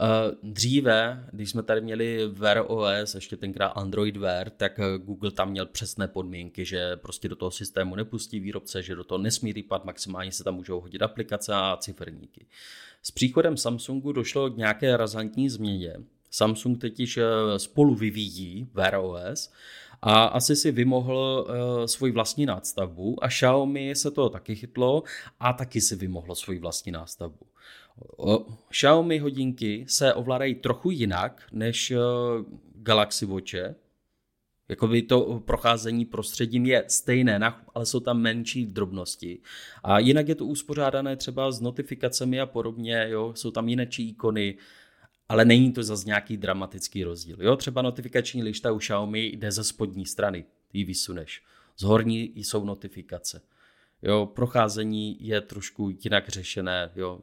Uh, 0.00 0.52
dříve, 0.52 1.24
když 1.32 1.50
jsme 1.50 1.62
tady 1.62 1.80
měli 1.80 2.28
Wear 2.28 2.64
OS, 2.66 3.14
ještě 3.14 3.36
tenkrát 3.36 3.68
Android 3.68 4.16
Wear, 4.16 4.50
tak 4.50 4.78
eh, 4.78 4.98
Google 4.98 5.30
tam 5.30 5.50
měl 5.50 5.66
přesné 5.66 6.08
podmínky, 6.08 6.64
že 6.64 6.96
prostě 6.96 7.28
do 7.28 7.36
toho 7.36 7.50
systému 7.50 7.94
nepustí 7.94 8.40
výrobce, 8.40 8.82
že 8.82 8.94
do 8.94 9.04
toho 9.04 9.18
nesmí 9.18 9.52
rýpat, 9.52 9.84
maximálně 9.84 10.32
se 10.32 10.44
tam 10.44 10.54
můžou 10.54 10.80
hodit 10.80 11.02
aplikace 11.02 11.54
a 11.54 11.76
ciferníky. 11.80 12.46
S 13.02 13.10
příchodem 13.10 13.56
Samsungu 13.56 14.12
došlo 14.12 14.50
k 14.50 14.56
nějaké 14.56 14.96
razantní 14.96 15.48
změně. 15.48 15.94
Samsung 16.30 16.80
teď 16.80 17.00
již 17.00 17.16
eh, 17.16 17.58
spolu 17.58 17.94
vyvíjí 17.94 18.68
Wear 18.74 18.94
OS 18.94 19.52
a 20.06 20.24
asi 20.24 20.56
si 20.56 20.72
vymohl 20.72 21.46
uh, 21.48 21.84
svůj 21.84 22.10
vlastní 22.10 22.46
nástavbu 22.46 23.24
a 23.24 23.28
Xiaomi 23.28 23.94
se 23.94 24.10
toho 24.10 24.28
taky 24.28 24.54
chytlo 24.54 25.02
a 25.40 25.52
taky 25.52 25.80
si 25.80 25.96
vymohlo 25.96 26.34
svůj 26.34 26.58
vlastní 26.58 26.92
nástavbu. 26.92 27.46
Uh, 28.16 28.36
Xiaomi 28.68 29.18
hodinky 29.18 29.84
se 29.88 30.14
ovládají 30.14 30.54
trochu 30.54 30.90
jinak 30.90 31.42
než 31.52 31.90
uh, 31.90 31.98
Galaxy 32.74 33.26
Watche, 33.26 33.74
Jakoby 34.68 35.02
to 35.02 35.42
procházení 35.44 36.04
prostředím 36.04 36.66
je 36.66 36.84
stejné, 36.88 37.40
ale 37.74 37.86
jsou 37.86 38.00
tam 38.00 38.20
menší 38.20 38.66
drobnosti. 38.66 39.40
A 39.82 39.98
jinak 39.98 40.28
je 40.28 40.34
to 40.34 40.46
uspořádané 40.46 41.16
třeba 41.16 41.52
s 41.52 41.60
notifikacemi 41.60 42.40
a 42.40 42.46
podobně, 42.46 43.06
jo? 43.08 43.32
jsou 43.36 43.50
tam 43.50 43.68
jiné 43.68 43.86
ikony, 43.98 44.56
ale 45.28 45.44
není 45.44 45.72
to 45.72 45.82
zase 45.82 46.06
nějaký 46.06 46.36
dramatický 46.36 47.04
rozdíl. 47.04 47.36
Jo, 47.40 47.56
třeba 47.56 47.82
notifikační 47.82 48.42
lišta 48.42 48.72
u 48.72 48.78
Xiaomi 48.78 49.26
jde 49.26 49.52
ze 49.52 49.64
spodní 49.64 50.06
strany, 50.06 50.44
ji 50.72 50.84
vysuneš. 50.84 51.42
Z 51.76 51.82
horní 51.82 52.32
jsou 52.34 52.64
notifikace. 52.64 53.42
Jo, 54.02 54.26
procházení 54.26 55.26
je 55.26 55.40
trošku 55.40 55.90
jinak 56.04 56.28
řešené, 56.28 56.90
jo. 56.96 57.20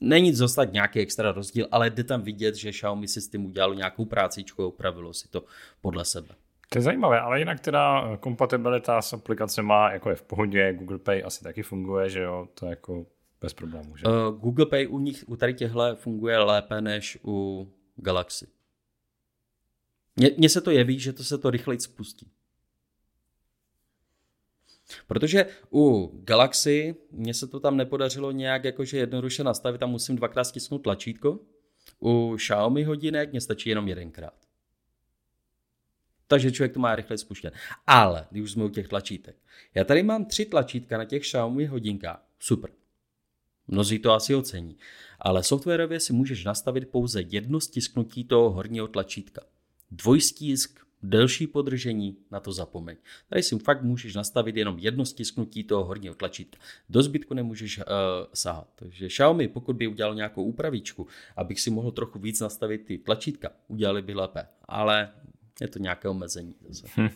Není 0.00 0.32
zase 0.34 0.68
nějaký 0.72 1.00
extra 1.00 1.32
rozdíl, 1.32 1.68
ale 1.70 1.90
jde 1.90 2.04
tam 2.04 2.22
vidět, 2.22 2.54
že 2.54 2.70
Xiaomi 2.70 3.08
si 3.08 3.20
s 3.20 3.28
tím 3.28 3.44
udělalo 3.44 3.74
nějakou 3.74 4.04
prácičku 4.04 4.62
a 4.62 4.66
upravilo 4.66 5.14
si 5.14 5.28
to 5.28 5.44
podle 5.80 6.04
sebe. 6.04 6.28
To 6.68 6.78
je 6.78 6.82
zajímavé, 6.82 7.20
ale 7.20 7.38
jinak 7.38 7.60
teda 7.60 8.16
kompatibilita 8.16 9.02
s 9.02 9.12
aplikacemi 9.12 9.72
jako 9.92 10.10
je 10.10 10.16
v 10.16 10.22
pohodě, 10.22 10.72
Google 10.72 10.98
Pay 10.98 11.22
asi 11.24 11.44
taky 11.44 11.62
funguje, 11.62 12.10
že 12.10 12.22
jo, 12.22 12.48
to 12.54 12.66
jako 12.66 13.06
bez 13.42 13.54
problémů, 13.54 13.96
že? 13.96 14.06
Uh, 14.06 14.38
Google 14.40 14.66
Pay 14.66 14.86
u 14.86 14.98
nich, 14.98 15.24
u 15.26 15.36
tady 15.36 15.54
těchto 15.54 15.96
funguje 15.96 16.38
lépe 16.38 16.80
než 16.80 17.18
u 17.24 17.68
Galaxy. 17.96 18.46
Mně 20.36 20.48
se 20.48 20.60
to 20.60 20.70
jeví, 20.70 20.98
že 20.98 21.12
to 21.12 21.24
se 21.24 21.38
to 21.38 21.50
rychleji 21.50 21.80
spustí. 21.80 22.30
Protože 25.06 25.46
u 25.72 26.10
Galaxy 26.24 26.94
mně 27.10 27.34
se 27.34 27.46
to 27.46 27.60
tam 27.60 27.76
nepodařilo 27.76 28.32
nějak 28.32 28.64
jakože 28.64 28.98
jednoduše 28.98 29.44
nastavit, 29.44 29.78
tam 29.78 29.90
musím 29.90 30.16
dvakrát 30.16 30.44
stisknout 30.44 30.82
tlačítko. 30.82 31.38
U 32.02 32.36
Xiaomi 32.36 32.84
hodinek 32.84 33.30
mě 33.30 33.40
stačí 33.40 33.68
jenom 33.68 33.88
jedenkrát. 33.88 34.34
Takže 36.26 36.52
člověk 36.52 36.72
to 36.72 36.80
má 36.80 36.96
rychle 36.96 37.18
spuštěn. 37.18 37.52
Ale, 37.86 38.26
když 38.30 38.44
už 38.44 38.52
jsme 38.52 38.64
u 38.64 38.68
těch 38.68 38.88
tlačítek. 38.88 39.36
Já 39.74 39.84
tady 39.84 40.02
mám 40.02 40.24
tři 40.24 40.44
tlačítka 40.44 40.98
na 40.98 41.04
těch 41.04 41.22
Xiaomi 41.22 41.66
hodinkách. 41.66 42.26
Super. 42.38 42.70
Mnozí 43.68 43.98
to 43.98 44.12
asi 44.12 44.34
ocení. 44.34 44.76
Ale 45.20 45.42
softwarově 45.42 46.00
si 46.00 46.12
můžeš 46.12 46.44
nastavit 46.44 46.88
pouze 46.88 47.22
jedno 47.22 47.60
stisknutí 47.60 48.24
toho 48.24 48.50
horního 48.50 48.88
tlačítka. 48.88 49.42
Dvojstisk, 49.90 50.80
delší 51.02 51.46
podržení, 51.46 52.16
na 52.30 52.40
to 52.40 52.52
zapomeň. 52.52 52.96
Tady 53.28 53.42
si 53.42 53.58
fakt 53.58 53.82
můžeš 53.82 54.14
nastavit 54.14 54.56
jenom 54.56 54.78
jedno 54.78 55.04
stisknutí 55.04 55.64
toho 55.64 55.84
horního 55.84 56.14
tlačítka. 56.14 56.60
Do 56.88 57.02
zbytku 57.02 57.34
nemůžeš 57.34 57.78
uh, 57.78 57.84
sahat. 58.34 58.68
Takže 58.74 59.08
Xiaomi, 59.08 59.48
pokud 59.48 59.76
by 59.76 59.86
udělal 59.86 60.14
nějakou 60.14 60.44
úpravičku, 60.44 61.06
abych 61.36 61.60
si 61.60 61.70
mohl 61.70 61.90
trochu 61.90 62.18
víc 62.18 62.40
nastavit 62.40 62.84
ty 62.84 62.98
tlačítka, 62.98 63.50
udělali 63.68 64.02
by 64.02 64.14
lépe. 64.14 64.46
Ale 64.64 65.12
je 65.60 65.68
to 65.68 65.78
nějaké 65.78 66.08
omezení. 66.08 66.54
Hm. 66.96 67.08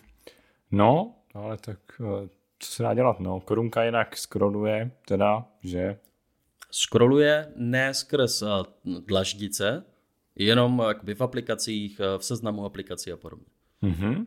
No, 0.70 1.14
ale 1.34 1.56
tak 1.56 1.78
eh, 2.00 2.28
co 2.58 2.72
se 2.72 2.82
dá 2.82 2.94
dělat? 2.94 3.20
No, 3.20 3.40
korunka 3.40 3.84
jinak 3.84 4.16
scrolluje, 4.16 4.90
teda, 5.08 5.48
že 5.62 5.98
scrolluje 6.76 7.52
ne 7.56 7.94
skrz 7.94 8.42
eh, 8.42 8.46
dlaždice, 8.84 9.84
jenom 10.36 10.82
jakoby 10.88 11.14
v 11.14 11.20
aplikacích, 11.20 12.00
eh, 12.00 12.18
v 12.18 12.24
seznamu 12.24 12.64
aplikací 12.64 13.12
a 13.12 13.16
podobně. 13.16 13.46
Mm-hmm. 13.82 14.26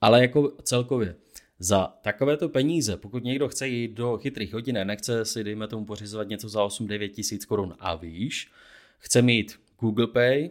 Ale 0.00 0.20
jako 0.20 0.52
celkově, 0.62 1.14
za 1.58 1.86
takovéto 2.02 2.48
peníze, 2.48 2.96
pokud 2.96 3.24
někdo 3.24 3.48
chce 3.48 3.68
jít 3.68 3.92
do 3.92 4.18
chytrých 4.18 4.54
hodin, 4.54 4.78
nechce 4.84 5.24
si, 5.24 5.44
dejme 5.44 5.68
tomu, 5.68 5.84
pořizovat 5.84 6.28
něco 6.28 6.48
za 6.48 6.64
8-9 6.64 7.08
tisíc 7.08 7.44
korun 7.44 7.74
a 7.78 7.94
výš, 7.94 8.50
chce 8.98 9.22
mít 9.22 9.60
Google 9.80 10.06
Pay, 10.06 10.50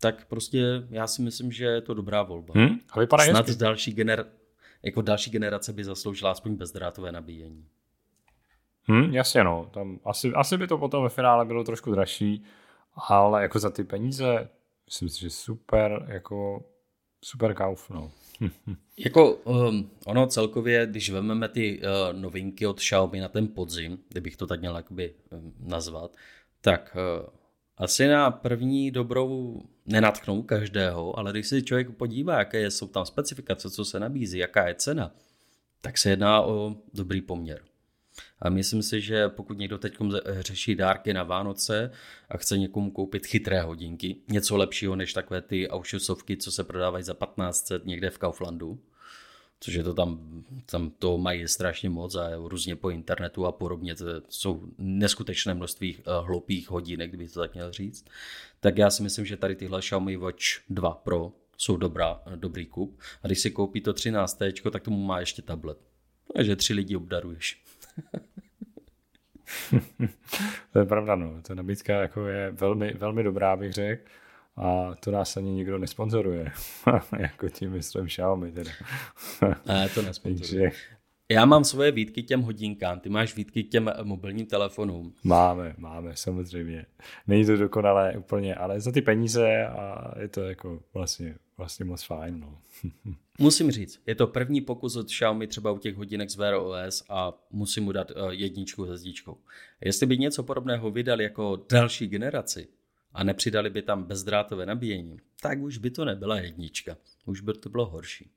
tak 0.00 0.26
prostě 0.26 0.64
já 0.90 1.06
si 1.06 1.22
myslím, 1.22 1.52
že 1.52 1.64
je 1.64 1.80
to 1.80 1.94
dobrá 1.94 2.22
volba. 2.22 2.54
Hmm? 2.56 2.80
A 2.90 3.00
vypadá 3.00 3.24
Snad 3.24 3.50
další, 3.50 3.94
gener- 3.94 4.26
jako 4.82 5.02
další 5.02 5.30
generace 5.30 5.72
by 5.72 5.84
zasloužila 5.84 6.30
aspoň 6.30 6.54
bezdrátové 6.54 7.12
nabíjení. 7.12 7.64
Hmm, 8.88 9.14
jasně 9.14 9.44
no, 9.44 9.70
tam 9.74 9.98
asi, 10.04 10.32
asi 10.32 10.56
by 10.56 10.66
to 10.66 10.78
potom 10.78 11.02
ve 11.02 11.08
finále 11.08 11.44
bylo 11.44 11.64
trošku 11.64 11.92
dražší, 11.92 12.44
ale 13.08 13.42
jako 13.42 13.58
za 13.58 13.70
ty 13.70 13.84
peníze, 13.84 14.48
myslím 14.86 15.08
si, 15.08 15.20
že 15.20 15.30
super, 15.30 16.06
jako 16.08 16.64
super 17.24 17.54
kauf, 17.54 17.90
no. 17.90 18.10
jako 18.98 19.34
um, 19.34 19.90
ono 20.06 20.26
celkově, 20.26 20.86
když 20.86 21.10
vezmeme 21.10 21.48
ty 21.48 21.80
uh, 21.80 22.20
novinky 22.20 22.66
od 22.66 22.76
Xiaomi 22.76 23.20
na 23.20 23.28
ten 23.28 23.48
podzim, 23.48 23.98
kdybych 24.08 24.36
to 24.36 24.46
tak 24.46 24.60
měl 24.60 24.76
jakoby 24.76 25.14
um, 25.30 25.54
nazvat, 25.60 26.16
tak 26.60 26.96
uh, 27.20 27.26
asi 27.76 28.08
na 28.08 28.30
první 28.30 28.90
dobrou 28.90 29.62
nenatchnou 29.86 30.42
každého, 30.42 31.18
ale 31.18 31.30
když 31.30 31.46
se 31.46 31.62
člověk 31.62 31.90
podívá, 31.90 32.38
jaké 32.38 32.70
jsou 32.70 32.86
tam 32.86 33.06
specifikace, 33.06 33.70
co 33.70 33.84
se 33.84 34.00
nabízí, 34.00 34.38
jaká 34.38 34.68
je 34.68 34.74
cena, 34.74 35.14
tak 35.80 35.98
se 35.98 36.10
jedná 36.10 36.42
o 36.42 36.76
dobrý 36.94 37.20
poměr. 37.20 37.67
A 38.40 38.50
myslím 38.50 38.82
si, 38.82 39.00
že 39.00 39.28
pokud 39.28 39.58
někdo 39.58 39.78
teď 39.78 39.96
řeší 40.40 40.74
dárky 40.74 41.12
na 41.12 41.22
Vánoce 41.22 41.90
a 42.28 42.36
chce 42.36 42.58
někomu 42.58 42.90
koupit 42.90 43.26
chytré 43.26 43.60
hodinky, 43.62 44.16
něco 44.28 44.56
lepšího 44.56 44.96
než 44.96 45.12
takové 45.12 45.42
ty 45.42 45.68
aušusovky, 45.68 46.36
co 46.36 46.52
se 46.52 46.64
prodávají 46.64 47.04
za 47.04 47.14
1500 47.14 47.86
někde 47.86 48.10
v 48.10 48.18
Kauflandu, 48.18 48.80
což 49.60 49.74
je 49.74 49.82
to 49.82 49.94
tam, 49.94 50.44
tam 50.70 50.90
to 50.90 51.18
mají 51.18 51.48
strašně 51.48 51.90
moc 51.90 52.14
a 52.14 52.30
různě 52.36 52.76
po 52.76 52.90
internetu 52.90 53.46
a 53.46 53.52
podobně, 53.52 53.94
to 53.94 54.04
jsou 54.28 54.62
neskutečné 54.78 55.54
množství 55.54 55.96
eh, 55.98 56.02
hloupých 56.26 56.70
hodinek, 56.70 57.08
kdyby 57.08 57.28
to 57.28 57.40
tak 57.40 57.54
měl 57.54 57.72
říct, 57.72 58.04
tak 58.60 58.78
já 58.78 58.90
si 58.90 59.02
myslím, 59.02 59.26
že 59.26 59.36
tady 59.36 59.56
tyhle 59.56 59.80
Xiaomi 59.80 60.16
Watch 60.16 60.44
2 60.68 60.94
Pro 60.94 61.32
jsou 61.58 61.76
dobrá, 61.76 62.22
dobrý 62.36 62.66
kup. 62.66 63.00
A 63.22 63.26
když 63.26 63.40
si 63.40 63.50
koupí 63.50 63.80
to 63.80 63.92
13, 63.92 64.42
tak 64.72 64.82
tomu 64.82 65.04
má 65.04 65.20
ještě 65.20 65.42
tablet. 65.42 65.78
Takže 66.34 66.56
tři 66.56 66.74
lidi 66.74 66.96
obdaruješ. 66.96 67.62
to 70.72 70.78
je 70.78 70.84
pravda, 70.84 71.16
no. 71.16 71.42
Ta 71.42 71.54
nabídka 71.54 71.94
jako 71.94 72.26
je 72.26 72.50
velmi, 72.50 72.92
velmi 72.92 73.22
dobrá, 73.22 73.56
bych 73.56 73.72
řekl. 73.72 74.02
A 74.56 74.94
to 74.94 75.10
nás 75.10 75.36
ani 75.36 75.50
nikdo 75.50 75.78
nesponzoruje. 75.78 76.52
jako 77.18 77.48
tím 77.48 77.70
myslím 77.70 78.06
Xiaomi 78.06 78.52
teda. 78.52 78.70
ne, 79.66 79.88
to 79.88 80.02
nesponzoruje. 80.02 80.70
Já 81.30 81.44
mám 81.44 81.64
svoje 81.64 81.90
výtky 81.90 82.22
těm 82.22 82.42
hodinkám, 82.42 83.00
ty 83.00 83.08
máš 83.08 83.36
výtky 83.36 83.62
těm 83.62 83.90
mobilním 84.02 84.46
telefonům. 84.46 85.14
Máme, 85.24 85.74
máme, 85.78 86.16
samozřejmě. 86.16 86.86
Není 87.26 87.46
to 87.46 87.56
dokonalé 87.56 88.14
úplně, 88.18 88.54
ale 88.54 88.80
za 88.80 88.92
ty 88.92 89.02
peníze 89.02 89.66
a 89.66 90.14
je 90.20 90.28
to 90.28 90.40
jako 90.40 90.80
vlastně, 90.94 91.34
vlastně 91.58 91.84
moc 91.84 92.02
fajn. 92.02 92.40
No. 92.40 92.58
Musím 93.38 93.70
říct, 93.70 94.00
je 94.06 94.14
to 94.14 94.26
první 94.26 94.60
pokus 94.60 94.96
od 94.96 95.06
Xiaomi 95.06 95.46
třeba 95.46 95.72
u 95.72 95.78
těch 95.78 95.94
hodinek 95.94 96.30
z 96.30 96.36
Wear 96.36 96.54
OS 96.54 97.04
a 97.08 97.32
musím 97.50 97.84
mu 97.84 97.92
dát 97.92 98.10
uh, 98.10 98.30
jedničku 98.30 98.86
se 98.86 98.96
zdičkou. 98.96 99.38
Jestli 99.80 100.06
by 100.06 100.18
něco 100.18 100.42
podobného 100.42 100.90
vydali 100.90 101.24
jako 101.24 101.66
další 101.70 102.06
generaci 102.06 102.68
a 103.12 103.24
nepřidali 103.24 103.70
by 103.70 103.82
tam 103.82 104.04
bezdrátové 104.04 104.66
nabíjení, 104.66 105.16
tak 105.42 105.60
už 105.60 105.78
by 105.78 105.90
to 105.90 106.04
nebyla 106.04 106.40
jednička. 106.40 106.96
Už 107.26 107.40
by 107.40 107.52
to 107.52 107.68
bylo 107.68 107.86
horší. 107.86 108.30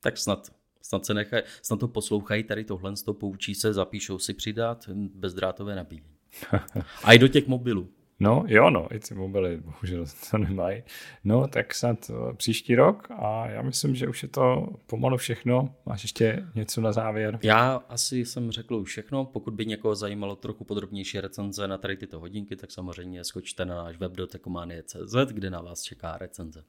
Tak 0.00 0.18
snad 0.18 0.50
Snad, 0.86 1.06
se 1.06 1.14
nechaj, 1.14 1.42
snad 1.62 1.80
to 1.80 1.88
poslouchají 1.88 2.44
tady 2.44 2.64
tohle, 2.64 2.94
to 3.04 3.14
poučí 3.14 3.54
se, 3.54 3.72
zapíšou 3.72 4.18
si 4.18 4.34
přidat 4.34 4.88
bezdrátové 4.94 5.76
nabíjení. 5.76 6.16
A 7.04 7.12
i 7.12 7.18
do 7.18 7.28
těch 7.28 7.46
mobilů. 7.46 7.90
No 8.20 8.44
jo, 8.46 8.70
no, 8.70 8.94
i 8.94 8.98
ty 8.98 9.14
mobily 9.14 9.56
bohužel 9.56 10.04
to 10.30 10.38
nemají. 10.38 10.82
No, 11.24 11.48
tak 11.48 11.74
snad 11.74 12.10
eh, 12.10 12.34
příští 12.34 12.74
rok 12.74 13.08
a 13.10 13.46
já 13.46 13.62
myslím, 13.62 13.94
že 13.94 14.08
už 14.08 14.22
je 14.22 14.28
to 14.28 14.68
pomalu 14.86 15.16
všechno. 15.16 15.74
Máš 15.86 16.02
ještě 16.02 16.46
něco 16.54 16.80
na 16.80 16.92
závěr? 16.92 17.38
Já 17.42 17.82
asi 17.88 18.24
jsem 18.24 18.50
řekl 18.50 18.74
už 18.74 18.88
všechno. 18.88 19.24
Pokud 19.24 19.54
by 19.54 19.66
někoho 19.66 19.94
zajímalo 19.94 20.36
trochu 20.36 20.64
podrobnější 20.64 21.20
recenze 21.20 21.68
na 21.68 21.78
tady 21.78 21.96
tyto 21.96 22.20
hodinky, 22.20 22.56
tak 22.56 22.70
samozřejmě 22.70 23.24
skočte 23.24 23.64
na 23.64 23.74
náš 23.74 23.96
web 23.96 24.12
do 24.12 24.26
tekomanie.cz, 24.26 25.14
kde 25.32 25.50
na 25.50 25.60
vás 25.60 25.82
čeká 25.82 26.18
recenze. 26.18 26.64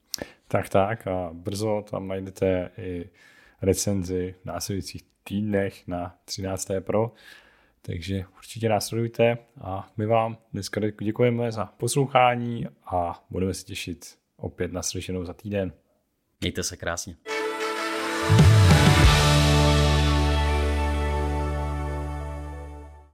Tak, 0.48 0.68
tak 0.68 1.06
a 1.06 1.30
brzo 1.32 1.84
tam 1.90 2.08
najdete 2.08 2.70
i 2.78 3.10
recenzi 3.62 4.34
v 4.42 4.44
následujících 4.44 5.02
týdnech 5.24 5.88
na 5.88 6.16
13. 6.24 6.70
Pro. 6.80 7.12
Takže 7.86 8.24
určitě 8.36 8.68
následujte 8.68 9.38
a 9.60 9.92
my 9.96 10.06
vám 10.06 10.38
dneska 10.52 10.80
děkujeme 11.02 11.52
za 11.52 11.66
poslouchání 11.66 12.66
a 12.86 13.24
budeme 13.30 13.54
se 13.54 13.64
těšit 13.64 14.18
opět 14.36 14.72
na 14.72 14.82
slyšenou 14.82 15.24
za 15.24 15.32
týden. 15.32 15.72
Mějte 16.40 16.62
se 16.62 16.76
krásně. 16.76 17.16